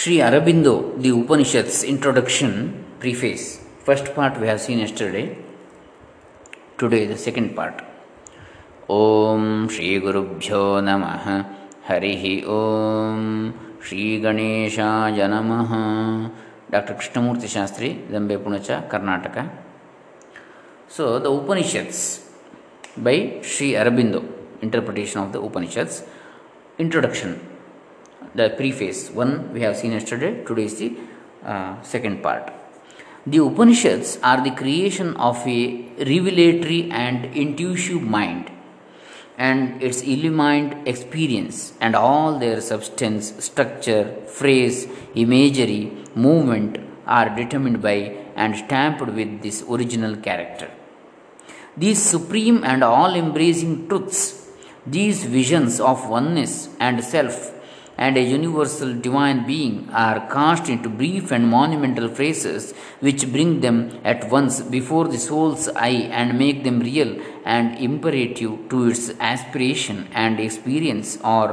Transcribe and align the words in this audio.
Shri 0.00 0.18
Aurobindo 0.20 0.72
the 1.02 1.10
Upanishads 1.10 1.76
introduction 1.84 2.50
preface 3.00 3.40
first 3.86 4.08
part 4.16 4.36
we 4.38 4.46
have 4.46 4.58
seen 4.64 4.80
yesterday 4.80 5.22
today 6.80 7.00
the 7.06 7.16
second 7.22 7.50
part 7.56 7.80
ओम 8.96 9.66
श्री 9.68 9.88
गुरुभ्यो 10.04 10.60
नम 10.88 11.04
हरि 11.88 12.12
ओम 12.58 13.50
श्री 13.88 14.06
गणेशा 14.26 14.88
नम 15.34 15.50
doctor 16.72 16.92
Krishnamurthy 16.92 17.48
Shastri 17.56 17.90
Dambe 18.12 18.36
Punacha 18.46 18.70
Karnataka 18.92 19.38
so 20.96 21.18
the 21.18 21.36
Upanishads 21.42 22.06
by 23.04 23.18
Shri 23.56 23.74
Aurobindo 23.82 24.22
interpretation 24.62 25.20
of 25.20 25.32
the 25.32 25.46
Upanishad 25.50 26.02
introduction 26.80 27.36
the 28.34 28.50
preface. 28.50 29.10
One 29.10 29.52
we 29.52 29.60
have 29.62 29.76
seen 29.76 29.92
yesterday, 29.92 30.44
today 30.44 30.64
is 30.64 30.78
the 30.78 30.96
uh, 31.44 31.80
second 31.82 32.22
part. 32.22 32.52
The 33.26 33.38
Upanishads 33.38 34.18
are 34.22 34.42
the 34.42 34.52
creation 34.52 35.16
of 35.16 35.46
a 35.46 35.84
revelatory 35.98 36.90
and 36.90 37.26
intuitive 37.26 38.02
mind 38.02 38.50
and 39.36 39.82
its 39.82 40.02
illumined 40.02 40.88
experience 40.88 41.74
and 41.80 41.94
all 41.94 42.38
their 42.38 42.60
substance, 42.60 43.32
structure, 43.44 44.16
phrase, 44.26 44.88
imagery, 45.14 45.92
movement 46.14 46.78
are 47.06 47.28
determined 47.36 47.80
by 47.80 48.16
and 48.34 48.56
stamped 48.56 49.06
with 49.18 49.42
this 49.42 49.62
original 49.68 50.16
character. 50.16 50.70
These 51.76 52.02
supreme 52.02 52.64
and 52.64 52.82
all 52.82 53.14
embracing 53.14 53.88
truths, 53.88 54.50
these 54.86 55.24
visions 55.24 55.80
of 55.80 56.08
oneness 56.08 56.68
and 56.80 57.04
self 57.04 57.52
and 57.98 58.16
a 58.16 58.22
universal 58.22 58.94
divine 59.06 59.44
being 59.46 59.76
are 59.90 60.20
cast 60.34 60.68
into 60.74 60.88
brief 60.88 61.32
and 61.36 61.48
monumental 61.48 62.08
phrases 62.08 62.72
which 63.00 63.30
bring 63.32 63.60
them 63.60 63.78
at 64.04 64.30
once 64.30 64.60
before 64.76 65.06
the 65.08 65.18
soul's 65.18 65.68
eye 65.70 66.02
and 66.20 66.38
make 66.38 66.62
them 66.62 66.78
real 66.78 67.12
and 67.44 67.76
imperative 67.88 68.52
to 68.70 68.88
its 68.90 69.10
aspiration 69.18 70.06
and 70.12 70.38
experience 70.38 71.18
or 71.34 71.46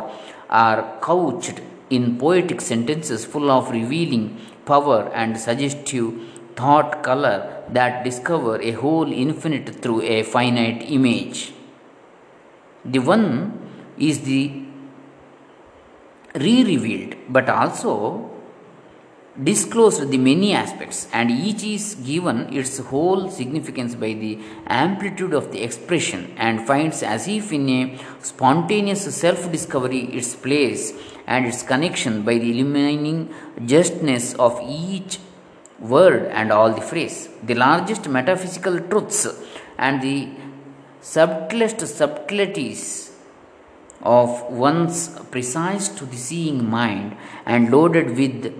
are 0.49 0.81
couched 1.01 1.61
in 1.89 2.17
poetic 2.17 2.61
sentences 2.61 3.25
full 3.25 3.49
of 3.57 3.71
revealing 3.71 4.25
power 4.65 5.01
and 5.21 5.39
suggestive 5.47 6.13
thought 6.59 7.03
color 7.03 7.37
that 7.69 8.03
discover 8.03 8.61
a 8.61 8.71
whole 8.71 9.11
infinite 9.11 9.69
through 9.81 10.01
a 10.01 10.23
finite 10.23 10.83
image. 10.97 11.53
The 12.85 12.99
one 12.99 13.25
is 13.97 14.21
the 14.21 14.64
re 16.35 16.63
revealed 16.63 17.15
but 17.29 17.49
also 17.49 18.31
disclosed 19.43 20.09
the 20.11 20.17
many 20.17 20.53
aspects 20.53 21.07
and 21.11 21.29
each 21.29 21.61
is 21.63 21.95
given 21.95 22.37
its 22.53 22.77
whole 22.77 23.29
significance 23.29 23.93
by 23.93 24.13
the 24.13 24.39
amplitude 24.67 25.33
of 25.33 25.51
the 25.51 25.61
expression 25.61 26.33
and 26.37 26.65
finds 26.65 27.03
as 27.03 27.27
if 27.27 27.51
in 27.51 27.67
a 27.69 27.99
spontaneous 28.21 29.03
self 29.13 29.51
discovery 29.51 30.03
its 30.19 30.35
place 30.35 30.93
and 31.27 31.45
its 31.45 31.63
connection 31.63 32.21
by 32.21 32.37
the 32.37 32.49
illumining 32.53 33.33
justness 33.65 34.33
of 34.35 34.57
each 34.63 35.19
word 35.79 36.25
and 36.27 36.51
all 36.51 36.71
the 36.71 36.81
phrase. 36.81 37.27
The 37.43 37.55
largest 37.55 38.07
metaphysical 38.07 38.79
truths 38.79 39.27
and 39.77 40.01
the 40.01 40.29
subtlest 41.01 41.81
subtleties 41.85 43.11
of 44.05 44.29
one's 44.51 44.99
precise 45.31 45.89
to 45.89 46.05
the 46.05 46.17
seeing 46.17 46.69
mind 46.69 47.17
and 47.45 47.71
loaded 47.71 48.15
with 48.15 48.53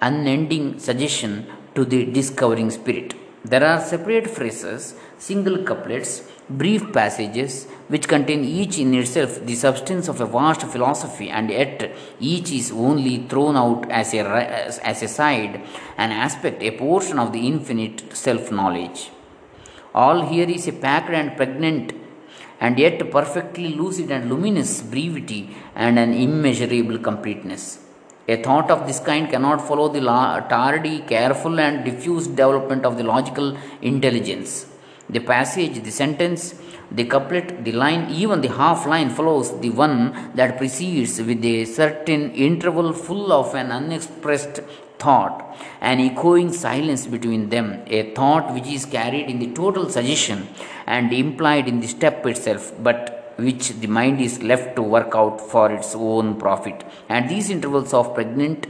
unending 0.00 0.78
suggestion 0.78 1.46
to 1.74 1.84
the 1.84 2.04
discovering 2.04 2.70
spirit. 2.70 3.14
There 3.42 3.64
are 3.64 3.80
separate 3.80 4.28
phrases, 4.28 4.94
single 5.18 5.62
couplets, 5.64 6.22
brief 6.50 6.92
passages 6.92 7.66
which 7.88 8.06
contain 8.06 8.44
each 8.44 8.78
in 8.78 8.92
itself 8.92 9.46
the 9.46 9.54
substance 9.54 10.08
of 10.08 10.20
a 10.20 10.26
vast 10.26 10.62
philosophy, 10.62 11.30
and 11.30 11.48
yet 11.48 11.90
each 12.20 12.50
is 12.52 12.70
only 12.70 13.26
thrown 13.28 13.56
out 13.56 13.90
as 13.90 14.12
a, 14.12 14.20
as 14.86 15.02
a 15.02 15.08
side, 15.08 15.62
an 15.96 16.12
aspect, 16.12 16.62
a 16.62 16.72
portion 16.72 17.18
of 17.18 17.32
the 17.32 17.46
infinite 17.46 18.14
self 18.14 18.52
knowledge. 18.52 19.10
All 19.94 20.26
here 20.26 20.48
is 20.48 20.68
a 20.68 20.72
packed 20.72 21.10
and 21.10 21.36
pregnant 21.36 21.99
and 22.60 22.78
yet 22.78 22.98
perfectly 23.10 23.70
lucid 23.82 24.10
and 24.10 24.28
luminous 24.30 24.72
brevity 24.82 25.42
and 25.74 25.98
an 25.98 26.12
immeasurable 26.12 26.98
completeness. 26.98 27.64
A 28.28 28.36
thought 28.42 28.70
of 28.70 28.86
this 28.86 29.00
kind 29.00 29.28
cannot 29.28 29.66
follow 29.66 29.88
the 29.88 30.00
tardy, 30.54 31.00
careful, 31.00 31.58
and 31.58 31.84
diffuse 31.84 32.26
development 32.26 32.84
of 32.84 32.96
the 32.98 33.02
logical 33.02 33.56
intelligence. 33.82 34.66
The 35.08 35.20
passage, 35.20 35.82
the 35.82 35.90
sentence, 35.90 36.54
the 36.92 37.04
couplet, 37.04 37.64
the 37.64 37.72
line, 37.72 38.10
even 38.10 38.40
the 38.40 38.52
half 38.60 38.86
line 38.86 39.10
follows 39.10 39.58
the 39.60 39.70
one 39.70 40.30
that 40.34 40.58
precedes 40.58 41.20
with 41.20 41.44
a 41.44 41.64
certain 41.64 42.32
interval 42.32 42.92
full 42.92 43.32
of 43.32 43.54
an 43.54 43.72
unexpressed 43.72 44.60
thought, 44.98 45.56
an 45.80 45.98
echoing 45.98 46.52
silence 46.52 47.06
between 47.06 47.48
them, 47.48 47.82
a 47.86 48.14
thought 48.14 48.52
which 48.54 48.66
is 48.66 48.84
carried 48.84 49.28
in 49.30 49.38
the 49.38 49.52
total 49.52 49.88
suggestion 49.88 50.46
and 50.94 51.12
implied 51.24 51.66
in 51.70 51.78
the 51.80 51.90
step 51.96 52.26
itself, 52.32 52.64
but 52.86 53.00
which 53.46 53.66
the 53.82 53.90
mind 53.98 54.20
is 54.28 54.34
left 54.50 54.68
to 54.76 54.82
work 54.94 55.12
out 55.20 55.36
for 55.52 55.66
its 55.76 55.90
own 55.94 56.26
profit. 56.44 56.78
And 57.08 57.28
these 57.28 57.48
intervals 57.56 57.92
of 57.98 58.14
pregnant 58.14 58.66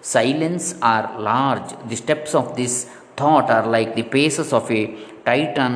silence 0.00 0.66
are 0.82 1.06
large. 1.30 1.70
The 1.88 1.96
steps 2.04 2.34
of 2.34 2.56
this 2.56 2.74
thought 3.16 3.48
are 3.56 3.66
like 3.76 3.94
the 3.94 4.08
paces 4.16 4.52
of 4.52 4.70
a 4.70 4.82
titan 5.24 5.74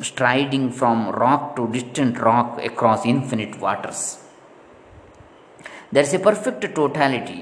striding 0.00 0.66
from 0.80 1.10
rock 1.10 1.56
to 1.56 1.68
distant 1.76 2.18
rock 2.28 2.50
across 2.70 3.04
infinite 3.14 3.60
waters. 3.60 4.00
There 5.92 6.06
is 6.08 6.14
a 6.14 6.18
perfect 6.18 6.74
totality 6.74 7.40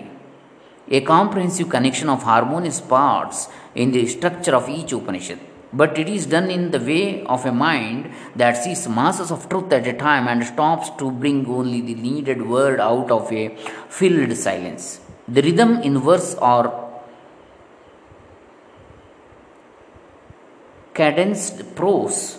a 0.89 1.01
comprehensive 1.01 1.69
connection 1.69 2.09
of 2.09 2.23
harmonious 2.23 2.81
parts 2.81 3.49
in 3.75 3.91
the 3.91 4.07
structure 4.07 4.55
of 4.55 4.69
each 4.69 4.93
Upanishad. 4.93 5.41
But 5.73 5.99
it 5.99 6.09
is 6.09 6.27
done 6.27 6.51
in 6.51 6.71
the 6.71 6.79
way 6.79 7.25
of 7.25 7.45
a 7.45 7.53
mind 7.53 8.11
that 8.37 8.57
sees 8.63 8.89
masses 8.89 9.31
of 9.31 9.49
truth 9.49 9.73
at 9.73 9.87
a 9.87 9.93
time 9.93 10.29
and 10.29 10.45
stops 10.45 10.91
to 10.99 11.11
bring 11.11 11.47
only 11.47 11.81
the 11.81 11.95
needed 11.95 12.47
word 12.47 12.81
out 12.81 13.11
of 13.11 13.33
a 13.33 13.57
filled 13.89 14.37
silence. 14.37 15.01
The 15.29 15.43
rhythm 15.43 15.83
in 15.83 15.99
verse 15.99 16.35
or 16.41 16.85
cadenced 20.95 21.75
prose 21.75 22.39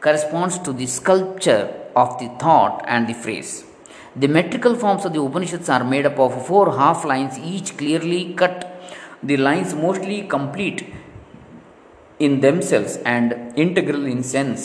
corresponds 0.00 0.58
to 0.58 0.72
the 0.72 0.86
sculpture 0.86 1.64
of 1.96 2.18
the 2.18 2.28
thought 2.38 2.84
and 2.86 3.08
the 3.08 3.14
phrase. 3.14 3.64
The 4.14 4.28
metrical 4.28 4.74
forms 4.74 5.04
of 5.04 5.12
the 5.12 5.22
Upanishads 5.22 5.68
are 5.68 5.84
made 5.84 6.06
up 6.06 6.18
of 6.18 6.46
four 6.46 6.76
half 6.76 7.04
lines, 7.04 7.38
each 7.38 7.76
clearly 7.76 8.34
cut, 8.34 8.66
the 9.22 9.36
lines 9.36 9.74
mostly 9.74 10.22
complete 10.22 10.92
in 12.26 12.40
themselves 12.46 12.98
and 13.14 13.58
integral 13.64 14.04
in 14.06 14.22
sense. 14.22 14.62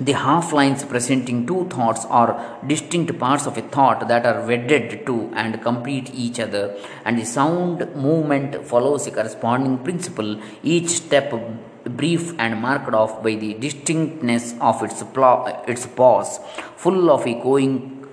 The 0.00 0.12
half 0.12 0.52
lines 0.52 0.82
presenting 0.84 1.46
two 1.46 1.68
thoughts 1.68 2.04
or 2.18 2.26
distinct 2.66 3.16
parts 3.18 3.46
of 3.46 3.56
a 3.56 3.62
thought 3.62 4.08
that 4.08 4.26
are 4.26 4.44
wedded 4.44 5.06
to 5.06 5.30
and 5.34 5.62
complete 5.62 6.10
each 6.12 6.40
other, 6.40 6.76
and 7.04 7.16
the 7.16 7.24
sound 7.24 7.78
movement 7.94 8.66
follows 8.66 9.06
a 9.06 9.12
corresponding 9.12 9.78
principle, 9.78 10.40
each 10.64 10.88
step 10.88 11.32
brief 11.84 12.34
and 12.40 12.60
marked 12.60 12.92
off 12.92 13.22
by 13.22 13.34
the 13.36 13.54
distinctness 13.54 14.54
of 14.60 14.82
its, 14.82 15.02
pl- 15.02 15.62
its 15.68 15.86
pause, 15.86 16.40
full 16.76 17.10
of 17.10 17.24
echoing 17.26 18.04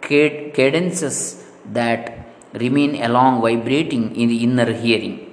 cadences 0.00 1.44
that 1.64 2.28
remain 2.52 3.02
along 3.02 3.40
vibrating 3.40 4.14
in 4.14 4.28
the 4.28 4.44
inner 4.44 4.72
hearing. 4.72 5.25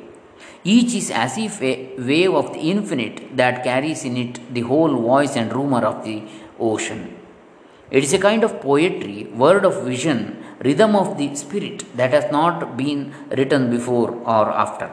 Each 0.63 0.93
is 0.95 1.11
as 1.11 1.37
if 1.37 1.61
a 1.61 1.93
wave 1.97 2.33
of 2.33 2.53
the 2.53 2.59
infinite 2.59 3.35
that 3.35 3.63
carries 3.63 4.05
in 4.05 4.15
it 4.15 4.53
the 4.53 4.61
whole 4.61 4.95
voice 4.95 5.35
and 5.35 5.53
rumor 5.53 5.83
of 5.85 6.05
the 6.05 6.23
ocean. 6.59 7.17
It 7.91 8.03
is 8.03 8.13
a 8.13 8.17
kind 8.17 8.43
of 8.43 8.61
poetry, 8.61 9.25
word 9.25 9.65
of 9.65 9.83
vision, 9.83 10.43
rhythm 10.61 10.95
of 10.95 11.17
the 11.17 11.35
spirit 11.35 11.85
that 11.97 12.11
has 12.13 12.31
not 12.31 12.77
been 12.77 13.13
written 13.29 13.69
before 13.69 14.11
or 14.11 14.49
after. 14.49 14.89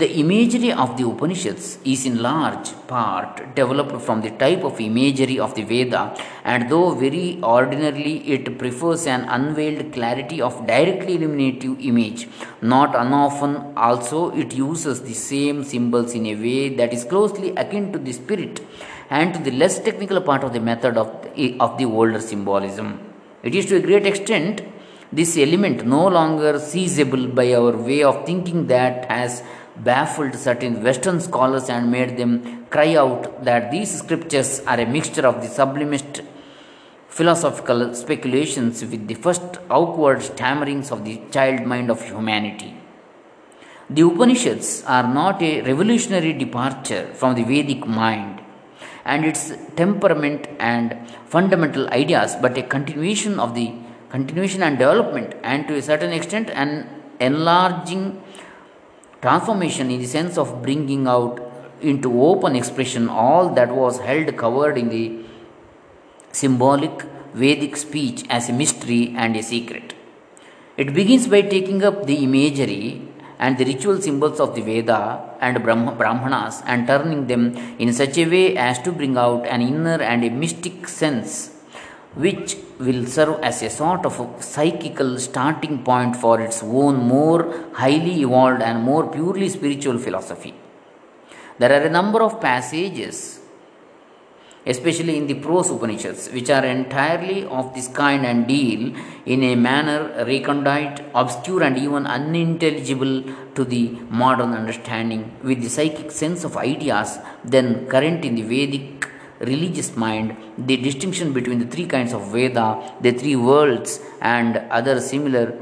The 0.00 0.08
imagery 0.22 0.70
of 0.82 0.96
the 0.96 1.04
Upanishads 1.08 1.78
is 1.92 2.06
in 2.06 2.22
large 2.22 2.68
part 2.86 3.56
developed 3.56 4.00
from 4.06 4.20
the 4.20 4.30
type 4.42 4.62
of 4.68 4.80
imagery 4.80 5.40
of 5.40 5.56
the 5.56 5.64
Veda, 5.64 6.02
and 6.44 6.70
though 6.70 6.90
very 6.90 7.40
ordinarily 7.42 8.16
it 8.34 8.58
prefers 8.60 9.08
an 9.08 9.22
unveiled 9.36 9.92
clarity 9.92 10.40
of 10.40 10.64
directly 10.68 11.16
illuminative 11.16 11.80
image, 11.80 12.28
not 12.62 12.94
unoften 12.94 13.72
also 13.76 14.30
it 14.42 14.54
uses 14.54 15.02
the 15.02 15.14
same 15.14 15.64
symbols 15.64 16.14
in 16.14 16.26
a 16.26 16.36
way 16.36 16.68
that 16.76 16.92
is 16.92 17.04
closely 17.04 17.50
akin 17.56 17.90
to 17.92 17.98
the 17.98 18.12
spirit 18.12 18.60
and 19.10 19.34
to 19.34 19.40
the 19.40 19.56
less 19.62 19.80
technical 19.80 20.20
part 20.20 20.44
of 20.44 20.52
the 20.52 20.60
method 20.60 20.96
of 20.96 21.08
the, 21.24 21.56
of 21.58 21.76
the 21.76 21.86
older 21.86 22.20
symbolism. 22.20 23.00
It 23.42 23.56
is 23.56 23.66
to 23.66 23.76
a 23.76 23.86
great 23.88 24.06
extent 24.06 24.62
This 25.10 25.38
element 25.38 25.86
no 25.86 26.06
longer 26.06 26.58
seizable 26.58 27.28
by 27.28 27.54
our 27.54 27.74
way 27.74 28.02
of 28.02 28.26
thinking 28.26 28.66
that 28.66 29.06
has 29.10 29.42
baffled 29.84 30.34
certain 30.34 30.82
Western 30.82 31.20
scholars 31.20 31.68
and 31.68 31.90
made 31.90 32.16
them 32.16 32.66
cry 32.70 32.94
out 32.94 33.44
that 33.44 33.70
these 33.70 33.90
scriptures 33.98 34.60
are 34.66 34.80
a 34.80 34.86
mixture 34.86 35.26
of 35.26 35.40
the 35.42 35.48
sublimest 35.48 36.22
philosophical 37.08 37.94
speculations 37.94 38.84
with 38.84 39.06
the 39.08 39.14
first 39.14 39.58
awkward 39.70 40.22
stammerings 40.22 40.90
of 40.90 41.04
the 41.04 41.20
child 41.30 41.64
mind 41.66 41.90
of 41.90 42.02
humanity. 42.02 42.74
The 43.90 44.02
Upanishads 44.02 44.84
are 44.86 45.06
not 45.12 45.42
a 45.42 45.62
revolutionary 45.62 46.32
departure 46.34 47.10
from 47.14 47.34
the 47.34 47.44
Vedic 47.44 47.86
mind 47.86 48.42
and 49.04 49.24
its 49.24 49.52
temperament 49.76 50.46
and 50.58 51.08
fundamental 51.26 51.88
ideas, 51.88 52.36
but 52.42 52.58
a 52.58 52.62
continuation 52.62 53.40
of 53.40 53.54
the 53.54 53.72
continuation 54.10 54.62
and 54.62 54.78
development, 54.78 55.34
and 55.42 55.66
to 55.68 55.74
a 55.74 55.82
certain 55.82 56.12
extent, 56.12 56.50
an 56.50 56.88
enlarging 57.20 58.22
transformation 59.22 59.90
in 59.90 60.00
the 60.00 60.06
sense 60.06 60.38
of 60.38 60.62
bringing 60.62 61.06
out 61.06 61.40
into 61.80 62.22
open 62.22 62.56
expression 62.56 63.08
all 63.08 63.50
that 63.50 63.70
was 63.70 63.98
held 64.00 64.36
covered 64.36 64.76
in 64.78 64.88
the 64.88 65.24
symbolic 66.32 67.04
Vedic 67.34 67.76
speech 67.76 68.24
as 68.30 68.48
a 68.48 68.52
mystery 68.52 69.14
and 69.16 69.36
a 69.36 69.42
secret. 69.42 69.94
It 70.76 70.94
begins 70.94 71.26
by 71.28 71.42
taking 71.42 71.82
up 71.84 72.06
the 72.06 72.16
imagery 72.24 73.02
and 73.38 73.58
the 73.58 73.64
ritual 73.64 74.00
symbols 74.00 74.40
of 74.40 74.54
the 74.54 74.62
Veda 74.62 75.36
and 75.40 75.62
Brahmanas 75.62 76.62
and 76.66 76.86
turning 76.86 77.26
them 77.26 77.56
in 77.78 77.92
such 77.92 78.18
a 78.18 78.26
way 78.26 78.56
as 78.56 78.80
to 78.82 78.92
bring 78.92 79.16
out 79.16 79.46
an 79.46 79.60
inner 79.60 80.00
and 80.02 80.24
a 80.24 80.30
mystic 80.30 80.88
sense 80.88 81.57
which 82.14 82.56
will 82.78 83.06
serve 83.06 83.40
as 83.42 83.62
a 83.62 83.70
sort 83.70 84.04
of 84.06 84.18
a 84.20 84.42
psychical 84.42 85.18
starting 85.18 85.82
point 85.82 86.16
for 86.16 86.40
its 86.40 86.62
own 86.62 86.96
more 86.96 87.68
highly 87.74 88.22
evolved 88.22 88.62
and 88.62 88.82
more 88.82 89.06
purely 89.08 89.48
spiritual 89.48 89.98
philosophy. 89.98 90.54
There 91.58 91.72
are 91.72 91.86
a 91.86 91.90
number 91.90 92.22
of 92.22 92.40
passages 92.40 93.40
especially 94.72 95.16
in 95.16 95.26
the 95.26 95.34
prose 95.34 95.70
Upanishads, 95.70 96.28
which 96.30 96.50
are 96.50 96.64
entirely 96.64 97.44
of 97.46 97.74
this 97.74 97.88
kind 97.88 98.26
and 98.26 98.46
deal 98.46 98.94
in 99.24 99.42
a 99.42 99.54
manner 99.54 100.00
recondite, 100.26 101.02
obscure, 101.14 101.62
and 101.62 101.78
even 101.78 102.06
unintelligible 102.06 103.22
to 103.54 103.64
the 103.64 103.84
modern 104.10 104.52
understanding, 104.52 105.32
with 105.42 105.62
the 105.62 105.70
psychic 105.70 106.10
sense 106.10 106.44
of 106.44 106.56
ideas 106.56 107.18
then 107.44 107.86
current 107.86 108.24
in 108.24 108.34
the 108.34 108.42
Vedic 108.42 109.08
religious 109.40 109.96
mind, 109.96 110.36
the 110.58 110.76
distinction 110.76 111.32
between 111.32 111.58
the 111.58 111.66
three 111.66 111.86
kinds 111.86 112.12
of 112.12 112.32
Veda, 112.32 112.94
the 113.00 113.12
three 113.12 113.36
worlds, 113.36 114.00
and 114.20 114.56
other 114.70 115.00
similar 115.00 115.56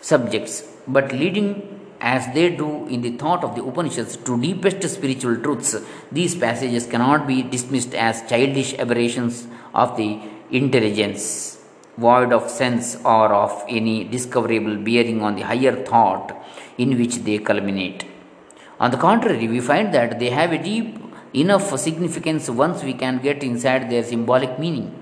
subjects, 0.00 0.64
but 0.86 1.12
leading 1.12 1.78
as 2.00 2.32
they 2.32 2.50
do 2.50 2.86
in 2.86 3.02
the 3.02 3.10
thought 3.16 3.42
of 3.42 3.54
the 3.56 3.62
Upanishads 3.62 4.16
to 4.16 4.40
deepest 4.40 4.82
spiritual 4.88 5.36
truths, 5.36 5.76
these 6.12 6.34
passages 6.34 6.86
cannot 6.86 7.26
be 7.26 7.42
dismissed 7.42 7.94
as 7.94 8.22
childish 8.28 8.74
aberrations 8.74 9.48
of 9.74 9.96
the 9.96 10.20
intelligence, 10.50 11.58
void 11.96 12.32
of 12.32 12.48
sense 12.48 12.96
or 13.04 13.32
of 13.34 13.64
any 13.68 14.04
discoverable 14.04 14.76
bearing 14.76 15.20
on 15.22 15.34
the 15.34 15.42
higher 15.42 15.84
thought 15.84 16.40
in 16.78 16.96
which 16.96 17.16
they 17.16 17.38
culminate. 17.38 18.04
On 18.80 18.92
the 18.92 18.96
contrary, 18.96 19.48
we 19.48 19.60
find 19.60 19.92
that 19.92 20.20
they 20.20 20.30
have 20.30 20.52
a 20.52 20.62
deep 20.62 21.07
enough 21.34 21.78
significance 21.78 22.48
once 22.48 22.82
we 22.82 22.94
can 22.94 23.18
get 23.18 23.42
inside 23.42 23.90
their 23.90 24.02
symbolic 24.02 24.58
meaning 24.58 24.94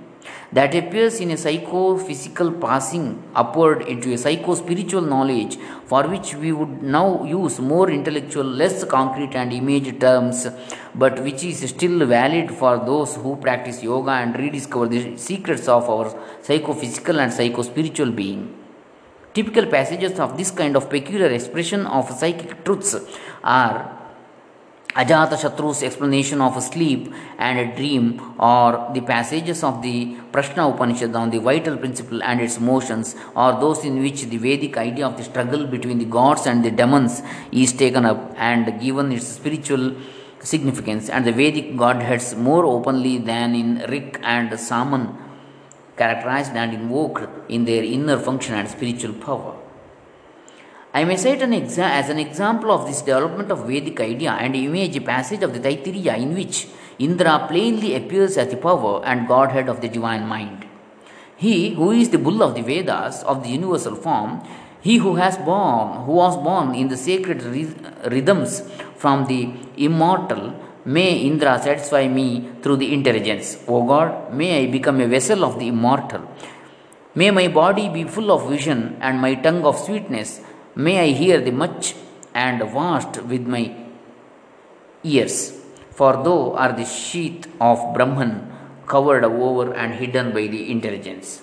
that 0.53 0.75
appears 0.75 1.21
in 1.21 1.31
a 1.33 1.37
psychophysical 1.37 2.53
passing 2.53 3.23
upward 3.35 3.83
into 3.83 4.13
a 4.13 4.19
psycho-spiritual 4.19 5.03
knowledge 5.03 5.57
for 5.87 6.07
which 6.09 6.35
we 6.35 6.53
would 6.53 6.83
now 6.83 7.25
use 7.25 7.59
more 7.59 7.91
intellectual, 7.91 8.45
less 8.45 8.85
concrete 8.85 9.35
and 9.35 9.53
image 9.53 9.99
terms, 9.99 10.47
but 10.95 11.23
which 11.23 11.43
is 11.45 11.69
still 11.69 12.07
valid 12.07 12.51
for 12.51 12.79
those 12.79 13.17
who 13.17 13.37
practice 13.37 13.83
yoga 13.83 14.13
and 14.13 14.39
rediscover 14.39 14.87
the 14.87 15.17
secrets 15.17 15.69
of 15.69 15.89
our 15.91 16.15
psychophysical 16.43 17.21
and 17.21 17.33
psycho-spiritual 17.33 18.13
being. 18.13 18.55
Typical 19.35 19.67
passages 19.67 20.19
of 20.19 20.39
this 20.39 20.51
kind 20.51 20.77
of 20.77 20.89
peculiar 20.89 21.29
expression 21.29 21.87
of 21.87 22.11
psychic 22.11 22.65
truths 22.65 22.97
are 23.45 23.96
Ajatashatru's 24.97 25.83
explanation 25.83 26.41
of 26.41 26.61
sleep 26.63 27.13
and 27.37 27.59
a 27.59 27.77
dream, 27.77 28.19
or 28.39 28.91
the 28.95 29.03
passages 29.03 29.63
of 29.63 29.83
the 29.83 30.17
Prashna 30.33 30.73
Upanishad 30.73 31.15
on 31.15 31.29
the 31.29 31.39
vital 31.39 31.77
principle 31.77 32.23
and 32.23 32.41
its 32.41 32.59
motions, 32.59 33.15
or 33.35 33.61
those 33.61 33.85
in 33.85 34.01
which 34.03 34.23
the 34.23 34.39
Vedic 34.39 34.79
idea 34.79 35.07
of 35.07 35.19
the 35.19 35.25
struggle 35.25 35.67
between 35.67 35.99
the 35.99 36.07
gods 36.07 36.47
and 36.47 36.65
the 36.65 36.71
demons 36.71 37.23
is 37.53 37.75
taken 37.75 38.07
up 38.07 38.33
and 38.39 38.81
given 38.81 39.13
its 39.13 39.27
spiritual 39.27 39.95
significance, 40.41 41.11
and 41.11 41.27
the 41.27 41.33
Vedic 41.33 41.77
godheads 41.77 42.35
more 42.35 42.65
openly 42.65 43.19
than 43.19 43.55
in 43.55 43.85
Rik 43.91 44.19
and 44.23 44.59
Saman 44.59 45.15
characterized 45.99 46.53
and 46.53 46.73
invoked 46.73 47.51
in 47.51 47.67
their 47.67 47.85
inner 47.85 48.19
function 48.19 48.55
and 48.55 48.67
spiritual 48.67 49.13
power. 49.13 49.66
I 50.95 51.05
may 51.05 51.17
cite 51.17 51.43
an 51.43 51.53
exa- 51.53 51.91
as 52.01 52.09
an 52.09 52.19
example 52.19 52.71
of 52.73 52.87
this 52.87 53.03
development 53.03 53.51
of 53.51 53.67
Vedic 53.67 54.01
idea 54.01 54.33
and 54.33 54.57
image 54.57 54.97
a 54.97 55.01
passage 55.01 55.43
of 55.43 55.53
the 55.53 55.61
Taittiriya 55.61 56.17
in 56.17 56.35
which 56.35 56.69
Indra 56.99 57.47
plainly 57.49 57.95
appears 57.95 58.39
as 58.39 58.49
the 58.49 58.57
power 58.57 59.05
and 59.05 59.29
godhead 59.29 59.69
of 59.69 59.81
the 59.83 59.89
divine 59.89 60.27
mind. 60.27 60.65
He 61.37 61.75
who 61.75 61.91
is 61.91 62.09
the 62.09 62.19
bull 62.19 62.43
of 62.43 62.55
the 62.55 62.63
Vedas 62.63 63.23
of 63.25 63.43
the 63.43 63.51
universal 63.51 63.95
form, 63.95 64.41
he 64.81 64.97
who 64.97 65.17
has 65.17 65.37
born, 65.37 66.07
who 66.07 66.13
was 66.13 66.37
born 66.37 66.75
in 66.75 66.89
the 66.89 66.97
sacred 66.97 67.43
rhythms 67.43 68.63
from 68.97 69.27
the 69.27 69.51
immortal, 69.77 70.55
may 70.87 71.19
Indra 71.19 71.61
satisfy 71.61 72.07
me 72.09 72.49
through 72.63 72.77
the 72.77 72.95
intelligence. 72.95 73.59
O 73.69 73.85
God, 73.85 74.33
may 74.33 74.63
I 74.63 74.71
become 74.71 75.01
a 75.01 75.09
vessel 75.09 75.45
of 75.45 75.59
the 75.59 75.69
immortal. 75.69 76.23
May 77.15 77.31
my 77.31 77.49
body 77.49 77.89
be 77.89 78.05
full 78.05 78.31
of 78.31 78.49
vision 78.49 78.97
and 79.01 79.21
my 79.21 79.35
tongue 79.35 79.65
of 79.65 79.77
sweetness 79.79 80.41
May 80.79 80.99
I 81.01 81.13
hear 81.13 81.41
the 81.41 81.53
much 81.53 81.95
and 82.35 82.59
vast 82.71 83.23
with 83.23 83.47
my 83.47 83.75
ears, 85.03 85.59
for 85.91 86.23
though 86.23 86.55
are 86.55 86.75
the 86.75 86.85
sheath 86.85 87.47
of 87.59 87.95
Brahman 87.95 88.53
covered 88.87 89.25
over 89.25 89.73
and 89.73 89.95
hidden 89.95 90.35
by 90.35 90.47
the 90.49 90.71
intelligence. 90.71 91.41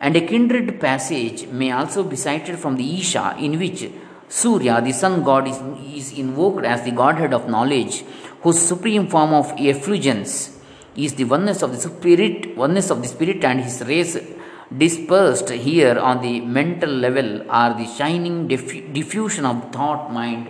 And 0.00 0.14
a 0.14 0.20
kindred 0.20 0.80
passage 0.80 1.48
may 1.48 1.72
also 1.72 2.04
be 2.04 2.14
cited 2.14 2.60
from 2.60 2.76
the 2.76 2.98
Isha, 3.00 3.34
in 3.40 3.58
which 3.58 3.90
Surya, 4.28 4.80
the 4.80 4.92
sun 4.92 5.24
god, 5.24 5.48
is, 5.48 5.60
is 5.92 6.16
invoked 6.16 6.64
as 6.64 6.84
the 6.84 6.92
godhead 6.92 7.34
of 7.34 7.48
knowledge, 7.48 8.04
whose 8.42 8.60
supreme 8.60 9.08
form 9.08 9.34
of 9.34 9.52
effulgence 9.58 10.60
is 10.94 11.14
the 11.14 11.24
oneness 11.24 11.62
of 11.62 11.72
the 11.72 11.80
spirit, 11.88 12.56
oneness 12.56 12.88
of 12.90 13.02
the 13.02 13.08
spirit, 13.08 13.44
and 13.44 13.62
his 13.62 13.82
rays 13.82 14.16
dispersed 14.78 15.50
here 15.50 15.98
on 15.98 16.20
the 16.22 16.40
mental 16.40 16.90
level 16.90 17.28
are 17.50 17.72
the 17.74 17.86
shining 17.86 18.48
diffusion 18.48 19.44
of 19.44 19.56
thought 19.72 20.12
mind 20.12 20.46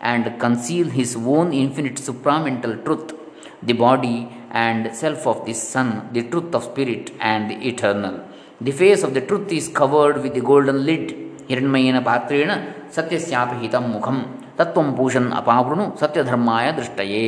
and 0.00 0.38
conceal 0.38 0.86
his 0.88 1.16
own 1.16 1.52
infinite 1.52 1.98
supramental 2.08 2.74
truth 2.84 3.14
the 3.62 3.72
body 3.72 4.28
and 4.64 4.94
self 4.94 5.26
of 5.26 5.44
the 5.46 5.54
sun 5.54 5.90
the 6.12 6.24
truth 6.30 6.54
of 6.54 6.64
spirit 6.64 7.12
and 7.20 7.50
the 7.50 7.58
eternal. 7.68 8.16
The 8.60 8.72
face 8.72 9.02
of 9.02 9.14
the 9.14 9.20
truth 9.20 9.50
is 9.52 9.68
covered 9.68 10.22
with 10.22 10.34
the 10.34 10.44
golden 10.52 10.80
lid. 10.86 11.06
ಹಿರಣ್ಮಯೇನ 11.48 11.98
ಪಾತ್ರೇಣ 12.06 12.52
ಸತ್ಯಸ್ಯಾಪಹಿತಂ 12.96 13.84
ಮುಖಂ 13.94 14.18
ತತ್ವಂ 14.58 14.88
ಪೂಷನ್ 14.98 15.28
ಅಪಾವೃಣು 15.40 15.84
ಸತ್ಯಧರ್ಮಾಯ 16.02 16.66
ದೃಷ್ಟಯೇ 16.78 17.26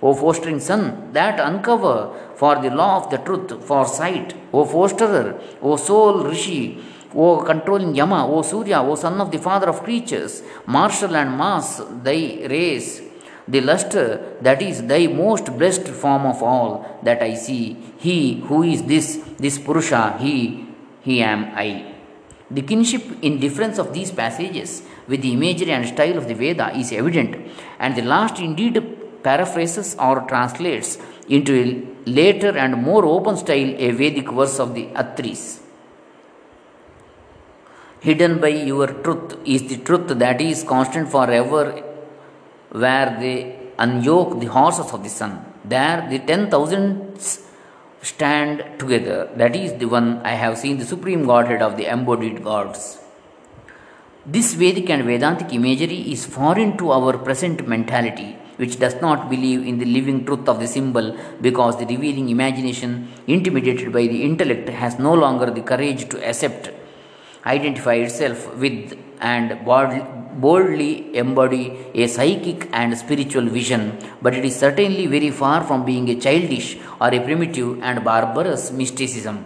O 0.00 0.14
fostering 0.14 0.60
sun, 0.60 1.12
that 1.12 1.40
uncover 1.40 2.14
for 2.36 2.56
the 2.62 2.70
law 2.70 2.96
of 2.98 3.10
the 3.10 3.18
truth, 3.18 3.64
for 3.64 3.84
sight, 3.86 4.34
O 4.52 4.64
fosterer, 4.64 5.40
O 5.60 5.76
sole 5.76 6.24
rishi, 6.24 6.78
O 7.14 7.38
controlling 7.42 7.94
Yama, 7.94 8.26
O 8.28 8.42
Surya, 8.42 8.80
O 8.80 8.94
son 8.94 9.20
of 9.20 9.30
the 9.30 9.38
father 9.38 9.68
of 9.68 9.82
creatures, 9.82 10.42
marshal 10.66 11.16
and 11.16 11.36
mass 11.36 11.82
thy 12.04 12.46
race, 12.48 13.02
the 13.48 13.60
luster 13.60 14.36
that 14.40 14.60
is 14.62 14.86
thy 14.86 15.06
most 15.06 15.46
blessed 15.58 15.88
form 15.88 16.26
of 16.26 16.42
all 16.42 17.00
that 17.02 17.22
I 17.22 17.34
see. 17.34 17.76
He 17.98 18.40
who 18.42 18.62
is 18.62 18.84
this, 18.84 19.16
this 19.38 19.58
Purusha, 19.58 20.16
he, 20.20 20.68
he 21.00 21.22
am 21.22 21.46
I. 21.56 21.94
The 22.50 22.62
kinship 22.62 23.02
in 23.22 23.40
difference 23.40 23.78
of 23.78 23.92
these 23.92 24.10
passages 24.10 24.82
with 25.06 25.22
the 25.22 25.32
imagery 25.32 25.72
and 25.72 25.86
style 25.86 26.18
of 26.18 26.28
the 26.28 26.34
Veda 26.34 26.76
is 26.76 26.92
evident, 26.92 27.36
and 27.78 27.96
the 27.96 28.02
last 28.02 28.38
indeed 28.38 28.97
paraphrases 29.22 29.96
or 29.98 30.20
translates 30.28 30.98
into 31.28 31.52
a 31.62 32.10
later 32.10 32.56
and 32.56 32.82
more 32.82 33.04
open 33.04 33.36
style 33.36 33.74
a 33.76 33.90
Vedic 33.90 34.30
verse 34.30 34.58
of 34.58 34.74
the 34.74 34.86
Atris. 35.02 35.60
Hidden 38.00 38.40
by 38.40 38.48
your 38.48 38.86
truth 38.86 39.36
is 39.44 39.68
the 39.68 39.78
truth 39.78 40.06
that 40.06 40.40
is 40.40 40.62
constant 40.62 41.08
forever, 41.10 41.82
where 42.70 43.16
they 43.18 43.58
unyoke 43.78 44.40
the 44.40 44.46
horses 44.46 44.92
of 44.92 45.02
the 45.02 45.08
sun. 45.08 45.44
There, 45.64 46.06
the 46.08 46.20
ten 46.20 46.48
thousands 46.48 47.44
stand 48.00 48.78
together. 48.78 49.28
That 49.34 49.56
is 49.56 49.74
the 49.74 49.86
one 49.86 50.20
I 50.22 50.34
have 50.42 50.56
seen 50.56 50.78
the 50.78 50.86
supreme 50.86 51.26
Godhead 51.26 51.60
of 51.60 51.76
the 51.76 51.86
embodied 51.86 52.44
gods. 52.44 52.98
This 54.24 54.54
Vedic 54.54 54.88
and 54.90 55.04
Vedantic 55.04 55.52
imagery 55.52 56.12
is 56.12 56.24
foreign 56.24 56.76
to 56.78 56.92
our 56.92 57.18
present 57.18 57.66
mentality, 57.66 58.37
which 58.58 58.78
does 58.78 58.96
not 59.00 59.28
believe 59.32 59.66
in 59.66 59.78
the 59.78 59.90
living 59.96 60.24
truth 60.26 60.48
of 60.52 60.60
the 60.60 60.66
symbol 60.76 61.16
because 61.40 61.76
the 61.78 61.86
revealing 61.86 62.28
imagination, 62.28 63.08
intimidated 63.26 63.92
by 63.92 64.06
the 64.12 64.22
intellect, 64.28 64.68
has 64.68 64.98
no 64.98 65.14
longer 65.14 65.50
the 65.50 65.62
courage 65.72 66.08
to 66.10 66.16
accept, 66.28 66.70
identify 67.46 67.94
itself 67.94 68.56
with, 68.56 68.96
and 69.20 69.64
boldly 70.44 71.16
embody 71.16 71.64
a 71.94 72.06
psychic 72.06 72.68
and 72.72 72.96
spiritual 72.96 73.46
vision, 73.46 73.96
but 74.22 74.34
it 74.34 74.44
is 74.44 74.56
certainly 74.56 75.06
very 75.06 75.30
far 75.30 75.64
from 75.64 75.84
being 75.84 76.08
a 76.08 76.14
childish 76.14 76.78
or 77.00 77.08
a 77.14 77.20
primitive 77.20 77.82
and 77.82 78.04
barbarous 78.04 78.70
mysticism. 78.70 79.44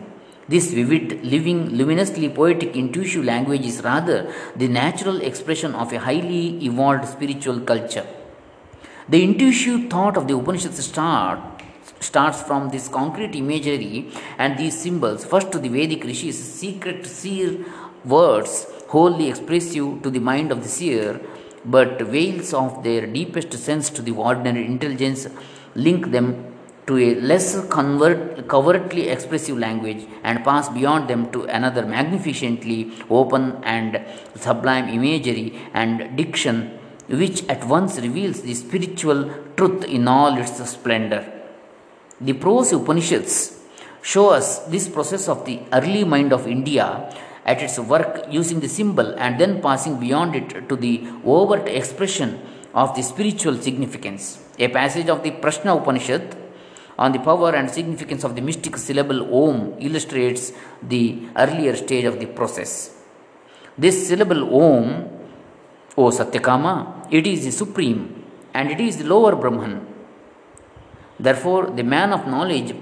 This 0.48 0.72
vivid, 0.72 1.24
living, 1.24 1.76
luminously 1.78 2.28
poetic, 2.28 2.76
intuitive 2.76 3.24
language 3.24 3.64
is 3.64 3.82
rather 3.82 4.30
the 4.56 4.68
natural 4.68 5.20
expression 5.22 5.74
of 5.74 5.92
a 5.92 6.00
highly 6.00 6.62
evolved 6.64 7.06
spiritual 7.08 7.60
culture. 7.60 8.06
The 9.08 9.22
intuitive 9.24 9.90
thought 9.90 10.16
of 10.16 10.28
the 10.28 10.36
Upanishads 10.36 10.84
start, 10.84 11.40
starts 11.98 12.40
from 12.42 12.68
this 12.68 12.86
concrete 12.86 13.34
imagery 13.34 14.08
and 14.38 14.56
these 14.56 14.80
symbols, 14.80 15.24
first 15.24 15.50
to 15.52 15.58
the 15.58 15.68
Vedic 15.68 16.04
rishis' 16.04 16.38
secret 16.38 17.04
seer 17.04 17.64
words 18.04 18.66
wholly 18.88 19.28
expressive 19.28 20.02
to 20.02 20.10
the 20.10 20.20
mind 20.20 20.52
of 20.52 20.62
the 20.62 20.68
seer, 20.68 21.20
but 21.64 22.00
veils 22.00 22.54
of 22.54 22.84
their 22.84 23.06
deepest 23.06 23.52
sense 23.54 23.90
to 23.90 24.02
the 24.02 24.12
ordinary 24.12 24.66
intelligence 24.66 25.26
link 25.74 26.12
them 26.12 26.52
to 26.86 26.96
a 26.98 27.14
less 27.20 27.66
convert, 27.68 28.46
covertly 28.48 29.08
expressive 29.08 29.58
language 29.58 30.06
and 30.22 30.44
pass 30.44 30.68
beyond 30.68 31.08
them 31.08 31.30
to 31.32 31.44
another 31.44 31.84
magnificently 31.86 32.92
open 33.10 33.58
and 33.64 34.00
sublime 34.36 34.88
imagery 34.88 35.58
and 35.74 36.16
diction 36.16 36.78
which 37.20 37.44
at 37.48 37.62
once 37.66 37.98
reveals 38.06 38.40
the 38.42 38.54
spiritual 38.54 39.20
truth 39.56 39.84
in 39.84 40.08
all 40.08 40.36
its 40.38 40.56
splendor. 40.70 41.22
The 42.20 42.32
prose 42.32 42.72
Upanishads 42.72 43.34
show 44.00 44.30
us 44.30 44.60
this 44.74 44.88
process 44.88 45.28
of 45.28 45.44
the 45.44 45.60
early 45.72 46.04
mind 46.04 46.32
of 46.32 46.46
India 46.46 46.86
at 47.44 47.60
its 47.60 47.78
work 47.78 48.24
using 48.30 48.60
the 48.60 48.68
symbol 48.68 49.14
and 49.18 49.38
then 49.38 49.60
passing 49.60 49.98
beyond 49.98 50.34
it 50.36 50.68
to 50.68 50.76
the 50.76 50.94
overt 51.24 51.68
expression 51.68 52.40
of 52.74 52.94
the 52.96 53.02
spiritual 53.02 53.56
significance. 53.56 54.42
A 54.58 54.68
passage 54.68 55.08
of 55.08 55.22
the 55.22 55.32
Prashna 55.32 55.76
Upanishad 55.76 56.36
on 56.98 57.12
the 57.12 57.18
power 57.18 57.54
and 57.54 57.70
significance 57.70 58.24
of 58.24 58.34
the 58.36 58.40
mystic 58.40 58.76
syllable 58.76 59.20
Om 59.44 59.74
illustrates 59.80 60.52
the 60.82 61.26
earlier 61.36 61.74
stage 61.76 62.04
of 62.04 62.18
the 62.20 62.26
process. 62.26 62.94
This 63.76 64.08
syllable 64.08 64.42
Om, 64.54 65.08
O 65.96 66.10
Satyakama, 66.10 67.06
it 67.10 67.26
is 67.26 67.44
the 67.44 67.52
supreme 67.52 68.24
and 68.54 68.70
it 68.70 68.80
is 68.80 68.98
the 68.98 69.04
lower 69.04 69.36
Brahman. 69.36 69.86
Therefore, 71.20 71.66
the 71.66 71.84
man 71.84 72.12
of 72.12 72.26
knowledge 72.26 72.74